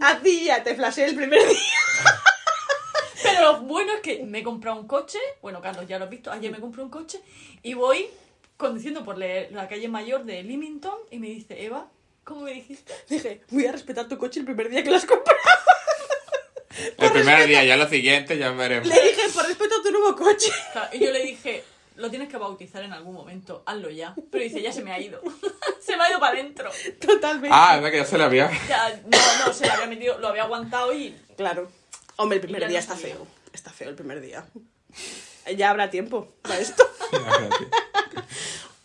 A 0.00 0.18
ti 0.20 0.44
ya 0.44 0.62
te 0.62 0.74
flasheé 0.74 1.06
el 1.06 1.16
primer 1.16 1.40
día. 1.46 1.78
Pero 3.22 3.40
lo 3.52 3.60
bueno 3.62 3.94
es 3.94 4.00
que 4.00 4.22
me 4.24 4.40
he 4.40 4.42
comprado 4.42 4.78
un 4.78 4.86
coche. 4.86 5.18
Bueno, 5.40 5.60
Carlos, 5.62 5.86
ya 5.88 5.98
lo 5.98 6.04
has 6.04 6.10
visto. 6.10 6.30
Ayer 6.30 6.50
me 6.50 6.60
compré 6.60 6.82
un 6.82 6.90
coche 6.90 7.20
y 7.62 7.74
voy 7.74 8.08
conduciendo 8.56 9.04
por 9.04 9.18
la 9.18 9.68
calle 9.68 9.88
mayor 9.88 10.24
de 10.24 10.42
Leamington 10.42 10.98
y 11.10 11.18
me 11.18 11.28
dice, 11.28 11.64
Eva, 11.64 11.88
¿cómo 12.24 12.42
me 12.42 12.52
dijiste? 12.52 12.92
Dije, 13.08 13.40
voy 13.50 13.66
a 13.66 13.72
respetar 13.72 14.08
tu 14.08 14.18
coche 14.18 14.40
el 14.40 14.46
primer 14.46 14.68
día 14.68 14.82
que 14.82 14.90
lo 14.90 14.96
has 14.96 15.06
comprado. 15.06 15.38
El 16.98 17.12
primer 17.12 17.46
día, 17.46 17.64
ya 17.64 17.76
lo 17.76 17.88
siguiente, 17.88 18.36
ya 18.36 18.50
veremos. 18.50 18.88
Le 18.88 18.94
dije, 18.94 19.22
por 19.32 19.46
respeto 19.46 19.76
a 19.78 19.82
tu 19.82 19.90
nuevo 19.90 20.16
coche. 20.16 20.50
Y 20.92 20.98
yo 20.98 21.12
le 21.12 21.22
dije, 21.22 21.62
lo 21.96 22.10
tienes 22.10 22.28
que 22.28 22.36
bautizar 22.36 22.82
en 22.82 22.92
algún 22.92 23.14
momento, 23.14 23.62
hazlo 23.66 23.90
ya. 23.90 24.14
Pero 24.30 24.42
dice, 24.44 24.60
ya 24.62 24.72
se 24.72 24.82
me 24.82 24.92
ha 24.92 25.00
ido. 25.00 25.20
se 25.80 25.96
me 25.96 26.04
ha 26.04 26.10
ido 26.10 26.20
para 26.20 26.32
adentro. 26.38 26.70
Totalmente. 27.00 27.50
Ah, 27.52 27.74
es 27.76 27.82
verdad 27.82 27.90
que 27.92 27.98
ya 27.98 28.04
se 28.04 28.18
le 28.18 28.24
había... 28.24 28.50
Ya, 28.68 29.00
no, 29.06 29.46
no, 29.46 29.52
se 29.52 29.66
lo 29.66 29.72
había 29.72 29.86
metido, 29.86 30.18
lo 30.18 30.28
había 30.28 30.42
aguantado 30.44 30.92
y 30.92 31.14
Claro. 31.36 31.70
Hombre, 32.16 32.36
el 32.36 32.42
primer 32.42 32.60
día 32.68 32.78
no 32.78 32.78
está 32.78 32.94
sabía. 32.96 33.14
feo. 33.16 33.26
Está 33.52 33.70
feo 33.70 33.88
el 33.88 33.94
primer 33.94 34.20
día. 34.20 34.46
Ya 35.56 35.70
habrá 35.70 35.90
tiempo 35.90 36.32
para 36.42 36.58
esto. 36.58 36.88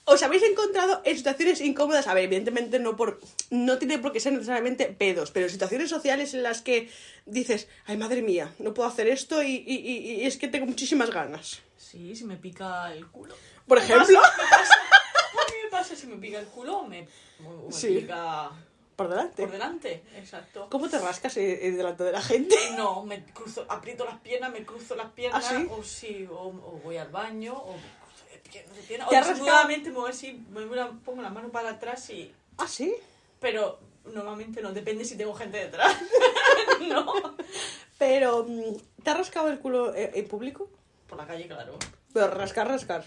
¿Os 0.05 0.23
habéis 0.23 0.41
encontrado 0.41 1.01
en 1.05 1.15
situaciones 1.15 1.61
incómodas? 1.61 2.07
A 2.07 2.15
ver, 2.15 2.23
evidentemente 2.23 2.79
no 2.79 2.95
por 2.95 3.19
no 3.51 3.77
tiene 3.77 3.99
por 3.99 4.11
qué 4.11 4.19
ser 4.19 4.33
necesariamente 4.33 4.85
pedos, 4.87 5.29
pero 5.29 5.47
situaciones 5.49 5.89
sociales 5.91 6.33
en 6.33 6.41
las 6.41 6.61
que 6.63 6.89
dices, 7.27 7.67
ay 7.85 7.95
madre 7.97 8.23
mía, 8.23 8.51
no 8.57 8.73
puedo 8.73 8.89
hacer 8.89 9.07
esto 9.07 9.43
y, 9.43 9.51
y- 9.67 9.75
y- 9.77 10.21
y 10.21 10.25
es 10.25 10.37
que 10.37 10.47
tengo 10.47 10.65
muchísimas 10.65 11.11
ganas. 11.11 11.61
Sí, 11.89 12.15
si 12.15 12.23
me 12.25 12.37
pica 12.37 12.93
el 12.93 13.07
culo. 13.07 13.33
Por 13.67 13.79
Me 13.79 13.83
ejemplo, 13.85 14.21
pasa, 14.21 14.37
me 14.37 14.49
pasa. 14.49 14.73
A 14.73 15.51
mí 15.51 15.57
me 15.63 15.69
pasa 15.69 15.95
si 15.95 16.07
me 16.07 16.17
pica 16.17 16.39
el 16.39 16.45
culo 16.47 16.79
o 16.79 16.85
me, 16.87 17.07
o 17.45 17.67
me 17.67 17.71
Sí. 17.73 17.95
pica 18.01 18.51
por 18.95 19.07
delante. 19.09 19.41
por 19.43 19.51
delante. 19.51 20.03
Exacto. 20.15 20.67
¿Cómo 20.69 20.87
te 20.89 20.99
rascas 20.99 21.35
eh, 21.37 21.67
eh, 21.67 21.71
delante 21.71 22.03
de 22.03 22.11
la 22.11 22.21
gente? 22.21 22.55
No, 22.77 23.03
me 23.05 23.23
cruzo, 23.25 23.65
aprieto 23.69 24.05
las 24.05 24.19
piernas, 24.19 24.51
me 24.51 24.63
cruzo 24.65 24.95
las 24.95 25.09
piernas, 25.13 25.43
¿Ah, 25.49 25.57
sí? 25.57 25.67
o 25.71 25.83
sí, 25.83 26.27
o, 26.29 26.47
o 26.49 26.79
voy 26.83 26.97
al 26.97 27.07
baño, 27.09 27.53
o 27.57 27.73
me 27.73 27.79
cruzo 27.81 28.25
de 28.31 28.37
piernas, 28.49 28.75
de 28.75 28.83
piernas, 28.83 29.07
o 29.07 29.11
desnudamente 29.11 29.89
me 29.89 29.95
voy 29.97 30.11
así, 30.11 30.45
me 30.51 30.65
voy 30.65 30.75
la- 30.77 30.91
pongo 30.91 31.21
la 31.21 31.29
mano 31.29 31.49
para 31.49 31.69
atrás 31.71 32.07
y... 32.11 32.31
Ah, 32.57 32.67
sí. 32.67 32.93
Pero 33.39 33.79
normalmente 34.05 34.61
no, 34.61 34.73
depende 34.73 35.05
si 35.05 35.17
tengo 35.17 35.33
gente 35.33 35.57
detrás. 35.57 35.95
no. 36.87 37.35
Pero, 37.97 38.45
mm, 38.47 38.75
¿te 39.03 39.09
has 39.09 39.17
rascado 39.17 39.47
el 39.49 39.59
culo 39.59 39.95
eh, 39.95 40.11
en 40.13 40.27
público? 40.27 40.69
Por 41.09 41.17
la 41.17 41.25
calle, 41.27 41.47
claro. 41.47 41.77
Pero 42.13 42.27
rascar, 42.29 42.67
rascar. 42.67 43.03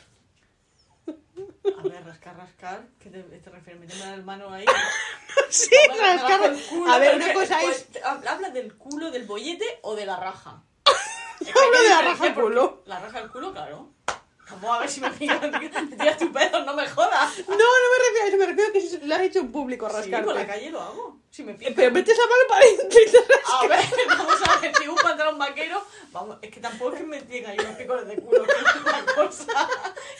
A 1.08 1.82
ver, 1.82 2.04
rascar, 2.04 2.36
rascar. 2.36 2.82
¿Qué 3.00 3.10
te, 3.10 3.22
te 3.22 3.50
refieres? 3.50 3.80
¿Meterme 3.80 4.16
la 4.16 4.22
mano 4.22 4.52
ahí? 4.52 4.64
Sí, 5.48 5.70
rascar. 5.98 6.44
el 6.44 6.62
culo, 6.62 6.90
A 6.92 6.98
ver, 6.98 7.16
una 7.16 7.32
cosa 7.32 7.58
pues, 7.62 7.78
es. 7.78 7.86
te- 7.88 8.02
¿Hablas 8.02 8.52
del 8.52 8.74
culo, 8.76 9.10
del 9.10 9.24
bollete 9.24 9.64
o 9.82 9.94
de 9.94 10.04
la 10.06 10.16
raja? 10.16 10.62
Yo 11.40 11.52
hablo 11.58 11.82
de 11.82 11.88
la 11.88 12.02
raja 12.02 12.24
del 12.24 12.34
culo. 12.34 12.82
La 12.86 12.98
raja 13.00 13.20
del 13.20 13.30
culo, 13.30 13.52
claro. 13.52 13.90
Vamos 14.60 14.76
a 14.76 14.80
ver 14.80 14.88
si 14.90 15.00
me 15.00 15.10
pica. 15.10 15.40
Te 15.40 15.48
tiras 15.96 16.18
tu 16.18 16.32
pedo, 16.32 16.64
no 16.64 16.74
me 16.74 16.86
jodas. 16.88 17.38
No, 17.48 17.54
no 17.54 17.56
me 17.56 17.98
refiero 18.04 18.24
a 18.24 18.28
eso, 18.28 18.36
me 18.36 18.46
refiero 18.46 18.70
a 18.70 18.72
que 19.00 19.06
lo 19.06 19.14
has 19.14 19.20
hecho 19.22 19.38
en 19.40 19.52
público, 19.52 19.88
Sí, 19.88 19.96
rascarte. 19.96 20.24
por 20.26 20.34
la 20.34 20.46
calle 20.46 20.70
lo 20.70 20.80
hago. 20.80 21.18
Si 21.30 21.42
me. 21.42 21.54
Pero 21.54 21.90
metes 21.92 22.16
la 22.18 22.24
mano 22.24 22.42
para 22.48 22.64
rascas. 22.64 23.52
A 23.52 23.66
ver, 23.66 24.08
vamos 24.18 24.48
a 24.48 24.60
ver, 24.60 24.72
si 24.76 24.88
un 24.88 24.96
pantalón 24.96 25.38
vaquero, 25.38 25.82
vamos, 26.10 26.38
es 26.42 26.50
que 26.50 26.60
tampoco 26.60 26.92
es 26.94 27.00
que 27.00 27.06
me 27.06 27.20
digan 27.22 27.56
yo 27.56 27.62
unos 27.62 27.76
picones 27.76 28.06
de 28.06 28.16
culo, 28.16 28.44
que 28.44 28.52
es 28.52 28.82
una 28.84 29.26
cosa 29.26 29.68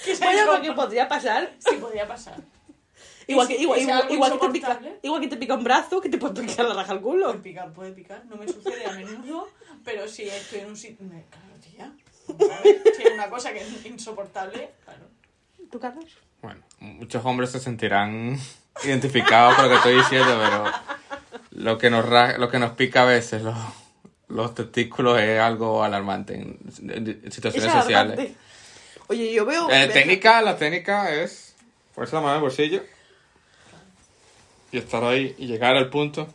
que 0.05 0.15
Bueno, 0.17 0.53
porque 0.53 0.73
podría 0.73 1.09
pasar. 1.09 1.53
Sí, 1.59 1.77
podría 1.77 2.07
pasar. 2.09 2.37
Igual 3.29 3.47
que, 3.47 3.57
igual, 3.57 3.81
igual, 3.81 4.07
igual 4.11 4.33
que 4.33 4.39
te 4.39 4.51
pica, 4.51 4.81
igual 5.01 5.21
que 5.21 5.29
te 5.29 5.37
pica 5.37 5.55
un 5.55 5.63
brazo, 5.63 6.01
que 6.01 6.09
te 6.09 6.19
puede 6.19 6.43
picar 6.43 6.67
la 6.67 6.75
raja 6.75 6.93
al 6.93 7.01
culo. 7.01 7.27
Puede 7.29 7.39
picar, 7.39 7.73
puede 7.73 7.93
picar, 7.93 8.25
no 8.27 8.35
me 8.37 8.49
sucede 8.49 8.85
a 8.85 8.93
menudo, 8.93 9.49
pero 9.85 10.09
si 10.09 10.25
estoy 10.25 10.59
en 10.61 10.67
un 10.67 10.77
sitio... 10.77 11.07
Claro, 11.09 11.55
tía. 11.63 11.93
Si 12.97 13.03
es 13.03 13.13
una 13.13 13.29
cosa 13.29 13.53
que 13.53 13.61
es 13.61 13.87
insoportable, 13.87 14.71
claro. 14.85 15.07
¿Tú, 15.71 15.79
Carlos? 15.81 16.05
Bueno, 16.43 16.61
muchos 16.81 17.25
hombres 17.25 17.51
se 17.51 17.61
sentirán 17.61 18.39
identificados 18.85 19.55
con 19.55 19.65
lo 19.65 19.71
que 19.71 19.77
estoy 19.77 19.97
diciendo, 19.97 20.39
pero 20.43 20.65
lo 21.53 21.79
que 21.79 21.91
nos, 21.91 22.05
lo 22.39 22.51
que 22.51 22.59
nos 22.59 22.73
pica 22.73 23.03
a 23.03 23.07
veces 23.07 23.43
los, 23.43 23.57
los 24.29 24.55
testículos 24.55 25.21
es 25.21 25.39
algo 25.41 25.83
alarmante 25.85 26.35
en, 26.35 26.59
en- 26.91 27.21
en 27.25 27.33
situaciones 27.33 27.69
Es 27.73 27.81
sociales. 27.83 28.13
alarmante. 28.19 28.35
Oye, 29.09 29.33
yo 29.33 29.45
veo... 29.45 29.71
Eh, 29.71 29.89
técnica, 29.89 30.41
la 30.43 30.57
técnica 30.57 31.11
es 31.13 31.55
ponerse 31.95 32.15
la 32.17 32.23
mano 32.23 32.33
en 32.33 32.37
el 32.39 32.43
bolsillo 32.43 32.83
y 34.71 34.79
estar 34.79 35.05
ahí 35.05 35.35
y 35.39 35.47
llegar 35.47 35.77
al 35.77 35.91
punto 35.91 36.29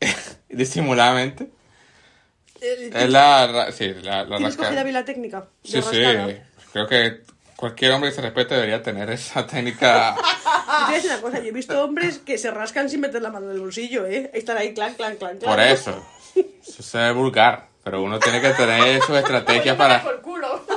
disimuladamente. 0.48 1.48
Eh, 2.60 2.90
Es 2.94 3.10
la, 3.10 3.68
sí, 3.72 3.94
la, 4.02 4.24
la 4.24 4.36
¿Tienes 4.36 4.56
rasca- 4.56 4.64
cogida 4.66 4.82
bien 4.82 4.94
la 4.94 5.04
técnica? 5.04 5.46
de 5.62 5.82
Sí, 5.82 5.82
sí. 5.82 6.40
Creo 6.72 6.86
que 6.86 7.22
cualquier 7.56 7.92
hombre 7.92 8.10
que 8.10 8.16
se 8.16 8.22
respete 8.22 8.54
debería 8.54 8.82
tener 8.82 9.10
esa 9.10 9.46
técnica. 9.46 10.16
Yo 11.02 11.06
una 11.10 11.20
cosa, 11.20 11.38
yo 11.40 11.48
he 11.48 11.52
visto 11.52 11.82
hombres 11.84 12.18
que 12.18 12.36
se 12.38 12.50
rascan 12.50 12.88
sin 12.90 13.00
meter 13.00 13.22
la 13.22 13.30
mano 13.30 13.46
en 13.46 13.52
el 13.52 13.60
bolsillo, 13.60 14.06
¿eh? 14.06 14.30
Están 14.34 14.56
ahí, 14.58 14.74
clan, 14.74 14.94
clan, 14.94 15.16
clan, 15.16 15.38
clan. 15.38 15.54
Por 15.54 15.60
eso. 15.64 16.04
Eso 16.34 17.00
es 17.00 17.14
vulgar. 17.14 17.68
Pero 17.84 18.02
uno 18.02 18.18
tiene 18.18 18.40
que 18.40 18.50
tener 18.50 19.00
sus 19.06 19.16
estrategias 19.16 19.76
para. 19.76 20.02
Por 20.02 20.20
culo. 20.22 20.64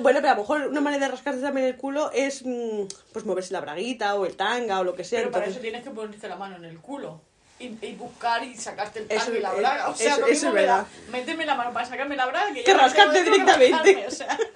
Bueno, 0.00 0.20
pero 0.20 0.30
a 0.32 0.34
lo 0.36 0.42
mejor 0.42 0.66
una 0.68 0.80
manera 0.80 1.06
de 1.06 1.10
rascarse 1.10 1.40
también 1.40 1.66
el 1.66 1.76
culo 1.76 2.12
es 2.12 2.44
mm, 2.46 2.82
pues 3.12 3.24
moverse 3.24 3.52
la 3.52 3.60
braguita 3.60 4.14
o 4.14 4.26
el 4.26 4.36
tanga 4.36 4.78
o 4.78 4.84
lo 4.84 4.94
que 4.94 5.02
sea. 5.02 5.18
Pero 5.18 5.32
para 5.32 5.46
entonces- 5.46 5.56
eso 5.56 5.62
tienes 5.62 5.82
que 5.82 5.90
ponerte 5.90 6.28
la 6.28 6.36
mano 6.36 6.54
en 6.56 6.64
el 6.66 6.78
culo. 6.78 7.20
Y, 7.60 7.76
y 7.86 7.94
buscar 7.96 8.42
y 8.44 8.56
sacarte 8.56 9.00
el 9.00 9.06
Eso- 9.10 9.24
tanga 9.26 9.38
y 9.38 9.42
la 9.42 9.52
braga. 9.54 9.88
O 9.88 9.96
sea, 9.96 10.12
eso- 10.12 10.20
lo 10.20 10.26
eso 10.26 10.32
mismo 10.32 10.48
es 10.50 10.54
me 10.54 10.62
da 10.66 10.76
verdad. 10.76 10.90
meterme 11.10 11.46
la 11.46 11.54
mano 11.56 11.72
para 11.72 11.86
sacarme 11.86 12.14
la 12.16 12.26
braga 12.26 12.52
que, 12.54 12.62
Que 12.64 12.70
ya 12.70 12.76
rascarte 12.78 13.22
tengo 13.24 13.24
que 13.24 13.30
directamente. 13.40 13.94
rascarme, 13.94 14.06
o 14.06 14.10
sea. 14.10 14.38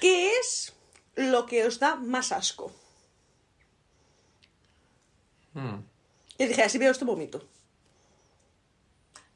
¿Qué 0.00 0.32
es 0.38 0.72
lo 1.14 1.46
que 1.46 1.64
os 1.66 1.78
da 1.78 1.94
más 1.96 2.32
asco? 2.32 2.72
Hmm. 5.54 5.80
Y 6.38 6.46
dije, 6.46 6.62
así 6.62 6.78
veo 6.78 6.90
esto 6.90 7.04
vomito. 7.04 7.42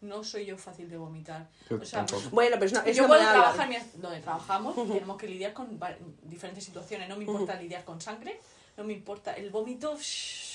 No 0.00 0.24
soy 0.24 0.46
yo 0.46 0.58
fácil 0.58 0.88
de 0.90 0.96
vomitar. 0.96 1.48
Yo 1.70 1.76
o 1.80 1.84
sea. 1.84 2.04
Bueno, 2.30 2.56
pero 2.56 2.66
es 2.66 2.72
una, 2.72 2.82
es 2.82 2.96
yo 2.96 3.06
cuando 3.06 3.66
mi- 3.66 3.76
donde 3.94 4.20
trabajamos 4.20 4.74
tenemos 4.74 5.16
que 5.16 5.26
lidiar 5.26 5.52
con 5.52 5.78
diferentes 6.22 6.64
situaciones. 6.64 7.08
No 7.08 7.16
me 7.16 7.24
importa 7.24 7.54
lidiar 7.60 7.84
con 7.84 8.00
sangre, 8.00 8.40
no 8.76 8.84
me 8.84 8.92
importa. 8.92 9.34
El 9.34 9.50
vómito, 9.50 9.96
shh, 9.98 10.45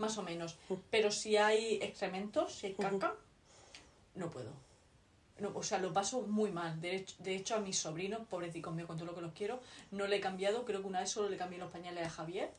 más 0.00 0.18
o 0.18 0.22
menos. 0.22 0.56
Pero 0.90 1.10
si 1.12 1.36
hay 1.36 1.78
excrementos, 1.82 2.52
si 2.54 2.68
hay 2.68 2.74
caca, 2.74 3.14
no 4.16 4.30
puedo. 4.30 4.50
No, 5.38 5.52
o 5.54 5.62
sea, 5.62 5.78
lo 5.78 5.92
paso 5.92 6.22
muy 6.22 6.50
mal. 6.50 6.80
De 6.80 6.96
hecho, 6.96 7.14
de 7.20 7.34
hecho, 7.36 7.54
a 7.54 7.60
mis 7.60 7.78
sobrinos, 7.78 8.20
pobrecicos 8.28 8.74
míos, 8.74 8.86
con 8.86 8.96
todo 8.98 9.06
lo 9.06 9.14
que 9.14 9.22
los 9.22 9.32
quiero, 9.32 9.60
no 9.90 10.06
le 10.06 10.16
he 10.16 10.20
cambiado. 10.20 10.64
Creo 10.66 10.80
que 10.82 10.86
una 10.88 11.00
vez 11.00 11.10
solo 11.10 11.28
le 11.30 11.36
cambié 11.38 11.58
los 11.58 11.70
pañales 11.70 12.06
a 12.06 12.10
Javier 12.10 12.50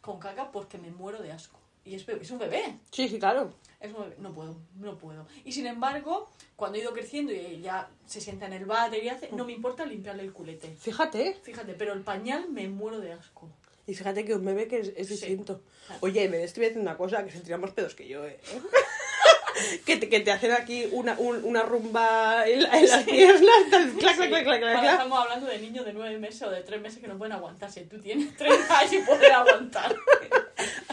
con 0.00 0.18
caca 0.18 0.50
porque 0.50 0.78
me 0.78 0.90
muero 0.90 1.22
de 1.22 1.30
asco. 1.32 1.58
Y 1.84 1.94
es, 1.94 2.06
bebé- 2.06 2.22
es 2.22 2.30
un 2.30 2.38
bebé. 2.38 2.76
Sí, 2.90 3.08
sí, 3.08 3.18
claro. 3.18 3.52
Es 3.80 3.92
un 3.94 4.02
bebé. 4.02 4.16
No 4.18 4.32
puedo, 4.32 4.56
no 4.74 4.98
puedo. 4.98 5.26
Y 5.44 5.52
sin 5.52 5.66
embargo, 5.66 6.28
cuando 6.56 6.78
he 6.78 6.80
ido 6.82 6.92
creciendo 6.92 7.32
y 7.32 7.60
ya 7.60 7.88
se 8.06 8.20
sienta 8.20 8.46
en 8.46 8.54
el 8.54 8.66
váter 8.66 9.02
y 9.04 9.08
hace, 9.08 9.30
no 9.32 9.44
me 9.44 9.52
importa 9.52 9.86
limpiarle 9.86 10.24
el 10.24 10.32
culete. 10.32 10.74
Fíjate. 10.74 11.34
Fíjate, 11.42 11.74
pero 11.74 11.92
el 11.92 12.02
pañal 12.02 12.48
me 12.50 12.68
muero 12.68 12.98
de 13.00 13.12
asco. 13.12 13.48
Y 13.86 13.94
fíjate 13.94 14.24
que 14.24 14.34
un 14.34 14.44
bebé 14.44 14.68
que 14.68 14.80
es, 14.80 14.88
es 14.96 15.08
Sí. 15.08 15.14
distinto. 15.14 15.62
Oye, 16.00 16.28
me 16.28 16.42
estoy 16.44 16.64
diciendo 16.64 16.88
una 16.88 16.96
cosa, 16.96 17.24
que 17.24 17.30
se 17.32 17.40
tiran 17.40 17.60
más 17.60 17.72
pedos 17.72 17.94
que 17.94 18.06
yo, 18.06 18.24
¿eh? 18.24 18.38
que, 19.86 19.96
te, 19.96 20.08
que 20.08 20.20
te 20.20 20.30
hacen 20.30 20.52
aquí 20.52 20.88
una, 20.92 21.14
un- 21.18 21.42
una 21.44 21.62
rumba 21.62 22.46
en, 22.46 22.62
la- 22.62 22.78
en 22.78 22.88
las 22.88 23.04
piernas, 23.04 23.40
tal, 23.70 23.92
clac, 23.94 24.16
clac, 24.16 24.28
clac, 24.28 24.44
clac, 24.44 24.60
clac, 24.60 24.84
estamos 24.84 25.18
hablando 25.18 25.46
de 25.46 25.58
niños 25.58 25.84
de 25.84 25.92
nueve 25.92 26.18
meses 26.18 26.42
o 26.42 26.50
de 26.50 26.62
tres 26.62 26.80
meses 26.80 27.00
que 27.00 27.08
no 27.08 27.18
pueden 27.18 27.32
aguantar. 27.32 27.70
Si 27.72 27.80
tú 27.84 27.98
tienes 28.00 28.36
30 28.36 28.78
años 28.78 28.92
y 28.92 28.98
puedes 28.98 29.30
aguantar. 29.30 29.94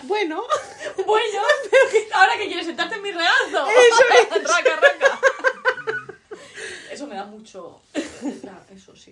Bueno, 0.03 0.41
Bueno, 1.05 1.41
ahora 2.13 2.37
que 2.37 2.47
quieres 2.47 2.65
sentarte 2.65 2.95
en 2.95 3.01
mi 3.01 3.11
regazo. 3.11 3.67
Eso 3.67 4.03
raca, 4.47 4.75
raca. 4.77 5.19
Eso 6.89 7.07
me 7.07 7.15
da 7.15 7.25
mucho. 7.25 7.81
Eso 8.73 8.95
sí. 8.95 9.11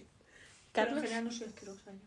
Pero 0.72 0.88
en 0.88 0.94
Carlos. 0.94 1.02
general 1.04 1.24
no 1.26 1.32
soy 1.34 1.48
asquerosa 1.48 1.92
yo. 1.92 2.00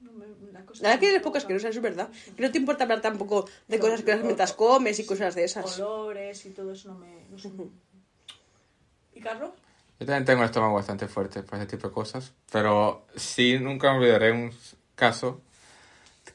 No 0.00 0.12
me, 0.12 0.26
la 0.52 0.64
cosa 0.64 0.82
la 0.82 0.88
verdad 0.90 1.00
que 1.00 1.08
eres 1.10 1.22
poco 1.22 1.38
asquerosa, 1.38 1.68
eso 1.68 1.78
es 1.78 1.82
verdad. 1.82 2.08
Que 2.36 2.42
no 2.42 2.50
te 2.52 2.58
importa 2.58 2.84
hablar 2.84 3.00
tampoco 3.00 3.48
de 3.66 3.78
cosas 3.78 4.02
que 4.02 4.12
haces 4.12 4.24
mientras 4.24 4.52
comes 4.52 4.98
y 5.00 5.06
cosas 5.06 5.34
de 5.34 5.44
esas. 5.44 5.78
Olores 5.80 6.44
y 6.46 6.50
todo 6.50 6.72
eso 6.72 6.88
no 6.88 6.98
me. 6.98 7.26
No 7.30 7.38
sé. 7.38 7.50
¿Y 9.14 9.20
Carlos? 9.20 9.50
Yo 9.98 10.06
también 10.06 10.24
tengo 10.24 10.40
un 10.40 10.44
estómago 10.46 10.74
bastante 10.74 11.08
fuerte 11.08 11.42
para 11.42 11.62
ese 11.64 11.72
tipo 11.76 11.88
de 11.88 11.94
cosas, 11.94 12.32
pero 12.52 13.06
sí 13.16 13.58
nunca 13.58 13.90
me 13.92 13.98
olvidaré 13.98 14.30
un 14.30 14.52
caso 14.94 15.40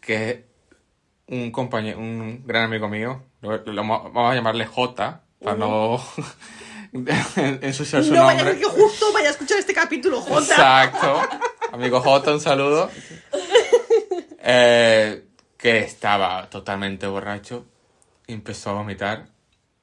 que 0.02 0.44
un 1.28 1.50
compañero, 1.52 1.98
un 2.00 2.46
gran 2.46 2.64
amigo 2.66 2.90
mío, 2.90 3.24
lo, 3.40 3.56
lo- 3.58 3.88
vamos 3.88 4.32
a 4.32 4.36
llamarle 4.36 4.66
J, 4.66 5.22
para 5.42 5.56
no 5.56 6.04
ensuciar 7.62 8.04
su 8.04 8.14
No 8.14 8.26
vaya 8.26 8.42
a 8.42 8.44
nombre. 8.44 8.60
ser 8.60 8.60
que 8.74 8.82
justo 8.82 9.14
vaya 9.14 9.30
a 9.30 9.32
escuchar 9.32 9.58
este 9.60 9.74
capítulo, 9.74 10.20
Jota. 10.20 10.42
Exacto. 10.42 11.22
Amigo 11.72 12.02
J, 12.02 12.34
un 12.34 12.42
saludo. 12.42 12.90
Eh, 14.46 15.24
que 15.58 15.80
estaba 15.80 16.50
totalmente 16.50 17.08
borracho 17.08 17.66
y 18.28 18.34
empezó 18.34 18.72
a 18.72 18.74
vomitar. 18.74 19.28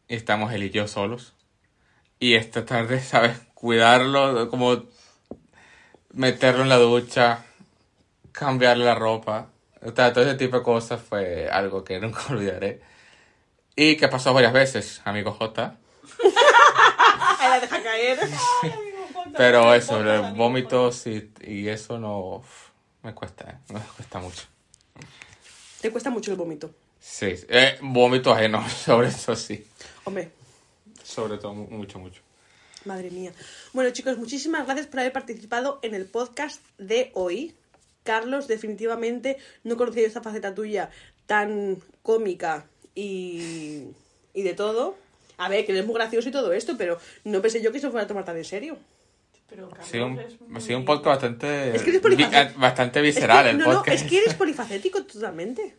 Y 0.07 0.15
estamos 0.15 0.53
él 0.53 0.65
y 0.65 0.71
yo 0.71 0.87
solos. 0.87 1.33
Y 2.19 2.35
esta 2.35 2.67
tarde, 2.67 3.01
¿sabes? 3.03 3.39
Cuidarlo, 3.55 4.51
como 4.51 4.85
meterlo 6.13 6.63
en 6.63 6.69
la 6.69 6.77
ducha, 6.77 7.45
cambiarle 8.33 8.85
la 8.85 8.95
ropa. 8.95 9.49
O 9.83 9.93
sea, 9.93 10.13
todo 10.13 10.25
ese 10.25 10.35
tipo 10.35 10.59
de 10.59 10.63
cosas 10.63 11.01
fue 11.01 11.49
algo 11.49 11.83
que 11.83 11.99
nunca 12.01 12.21
olvidaré. 12.29 12.83
Y 13.75 13.97
que 13.97 14.09
pasó 14.09 14.35
varias 14.35 14.53
veces, 14.53 15.01
amigo 15.07 15.33
J. 15.33 15.79
La 17.41 17.61
deja 17.61 17.83
caer. 17.83 18.19
Pero 19.37 19.73
eso, 19.73 20.03
los 20.03 20.37
vómitos 20.37 21.07
y, 21.07 21.33
y 21.41 21.69
eso 21.69 21.99
no 21.99 22.43
me 23.03 23.15
cuesta, 23.15 23.51
¿eh? 23.51 23.73
me 23.73 23.81
cuesta 23.81 24.19
mucho. 24.19 24.43
Te 25.81 25.91
cuesta 25.91 26.11
mucho 26.11 26.31
el 26.31 26.37
vómito. 26.37 26.71
Sí, 27.01 27.33
eh, 27.49 27.79
vómito 27.81 28.33
ajeno, 28.33 28.69
sobre 28.85 29.09
eso 29.09 29.35
sí. 29.37 29.67
Hombre, 30.05 30.31
Sobre 31.03 31.39
todo 31.39 31.55
mu- 31.55 31.69
mucho, 31.71 31.99
mucho. 31.99 32.21
Madre 32.85 33.11
mía. 33.11 33.33
Bueno, 33.73 33.91
chicos, 33.91 34.17
muchísimas 34.19 34.65
gracias 34.67 34.87
por 34.87 35.01
haber 35.01 35.13
participado 35.13 35.79
en 35.83 35.95
el 35.95 36.07
podcast 36.07 36.63
de 36.79 37.11
hoy. 37.15 37.55
Carlos, 38.05 38.49
definitivamente 38.49 39.37
no 39.65 39.77
conocía 39.77 40.07
esta 40.07 40.23
faceta 40.23 40.55
tuya 40.55 40.91
tan 41.27 41.79
cómica 42.03 42.67
y, 42.95 43.85
y 44.35 44.43
de 44.43 44.55
todo. 44.55 44.97
A 45.37 45.49
ver, 45.49 45.65
que 45.67 45.73
eres 45.73 45.85
muy 45.87 45.95
gracioso 45.95 46.29
y 46.29 46.33
todo 46.33 46.53
esto, 46.53 46.77
pero 46.79 46.99
no 47.25 47.41
pensé 47.43 47.63
yo 47.63 47.73
que 47.73 47.81
se 47.81 47.91
fuera 47.91 48.05
a 48.05 48.09
tomar 48.09 48.25
tan 48.25 48.37
en 48.37 48.45
serio. 48.45 48.79
Pero 49.51 49.69
sido 49.83 50.07
un, 50.07 50.21
muy- 50.49 50.61
sido 50.61 50.79
un 50.79 50.85
podcast 50.85 51.07
bastante, 51.23 51.75
Es 51.77 51.83
que 51.83 51.91
eres 51.91 52.01
vi- 52.01 52.09
polifacético. 52.17 52.51
eh, 52.51 52.55
bastante 52.57 52.99
Es 53.01 53.03
que- 53.03 53.07
visceral 53.21 53.47
el 53.49 53.59
no, 53.59 53.67
no, 53.67 53.73
podcast. 53.79 54.03
es 54.03 54.09
que 54.09 54.19
eres 54.19 54.35
polifacético 54.35 55.03
totalmente. 55.05 55.75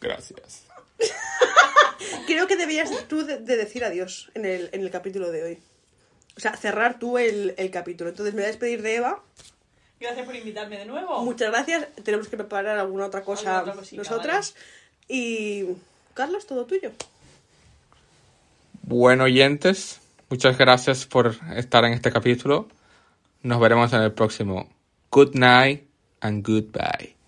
Gracias. 0.00 0.64
Creo 2.26 2.46
que 2.46 2.56
deberías 2.56 2.90
tú 3.08 3.24
de, 3.24 3.38
de 3.38 3.56
decir 3.56 3.84
adiós 3.84 4.30
en 4.34 4.44
el, 4.46 4.70
en 4.72 4.80
el 4.80 4.90
capítulo 4.90 5.30
de 5.30 5.42
hoy. 5.44 5.58
O 6.36 6.40
sea, 6.40 6.56
cerrar 6.56 6.98
tú 6.98 7.18
el, 7.18 7.54
el 7.58 7.70
capítulo. 7.70 8.10
Entonces 8.10 8.34
me 8.34 8.40
voy 8.40 8.44
a 8.46 8.48
despedir 8.48 8.80
de 8.82 8.96
Eva. 8.96 9.22
Gracias 10.00 10.24
por 10.26 10.34
invitarme 10.34 10.78
de 10.78 10.86
nuevo. 10.86 11.22
Muchas 11.22 11.50
gracias. 11.50 11.86
Tenemos 12.02 12.26
que 12.28 12.36
preparar 12.36 12.78
alguna 12.78 13.06
otra 13.06 13.22
cosa 13.22 13.58
Alguna 13.58 13.72
otra 13.72 13.82
cosita, 13.82 14.02
nosotras. 14.02 14.54
Y 15.08 15.66
Carlos, 16.14 16.46
todo 16.46 16.64
tuyo. 16.64 16.90
Bueno, 18.82 19.24
oyentes, 19.24 20.00
muchas 20.32 20.56
gracias 20.56 21.04
por 21.04 21.36
estar 21.56 21.84
en 21.84 21.92
este 21.92 22.10
capítulo. 22.10 22.66
Nos 23.42 23.60
veremos 23.60 23.92
en 23.92 24.00
el 24.00 24.12
próximo. 24.12 24.66
Good 25.10 25.34
night 25.34 25.82
and 26.22 26.42
goodbye. 26.42 27.21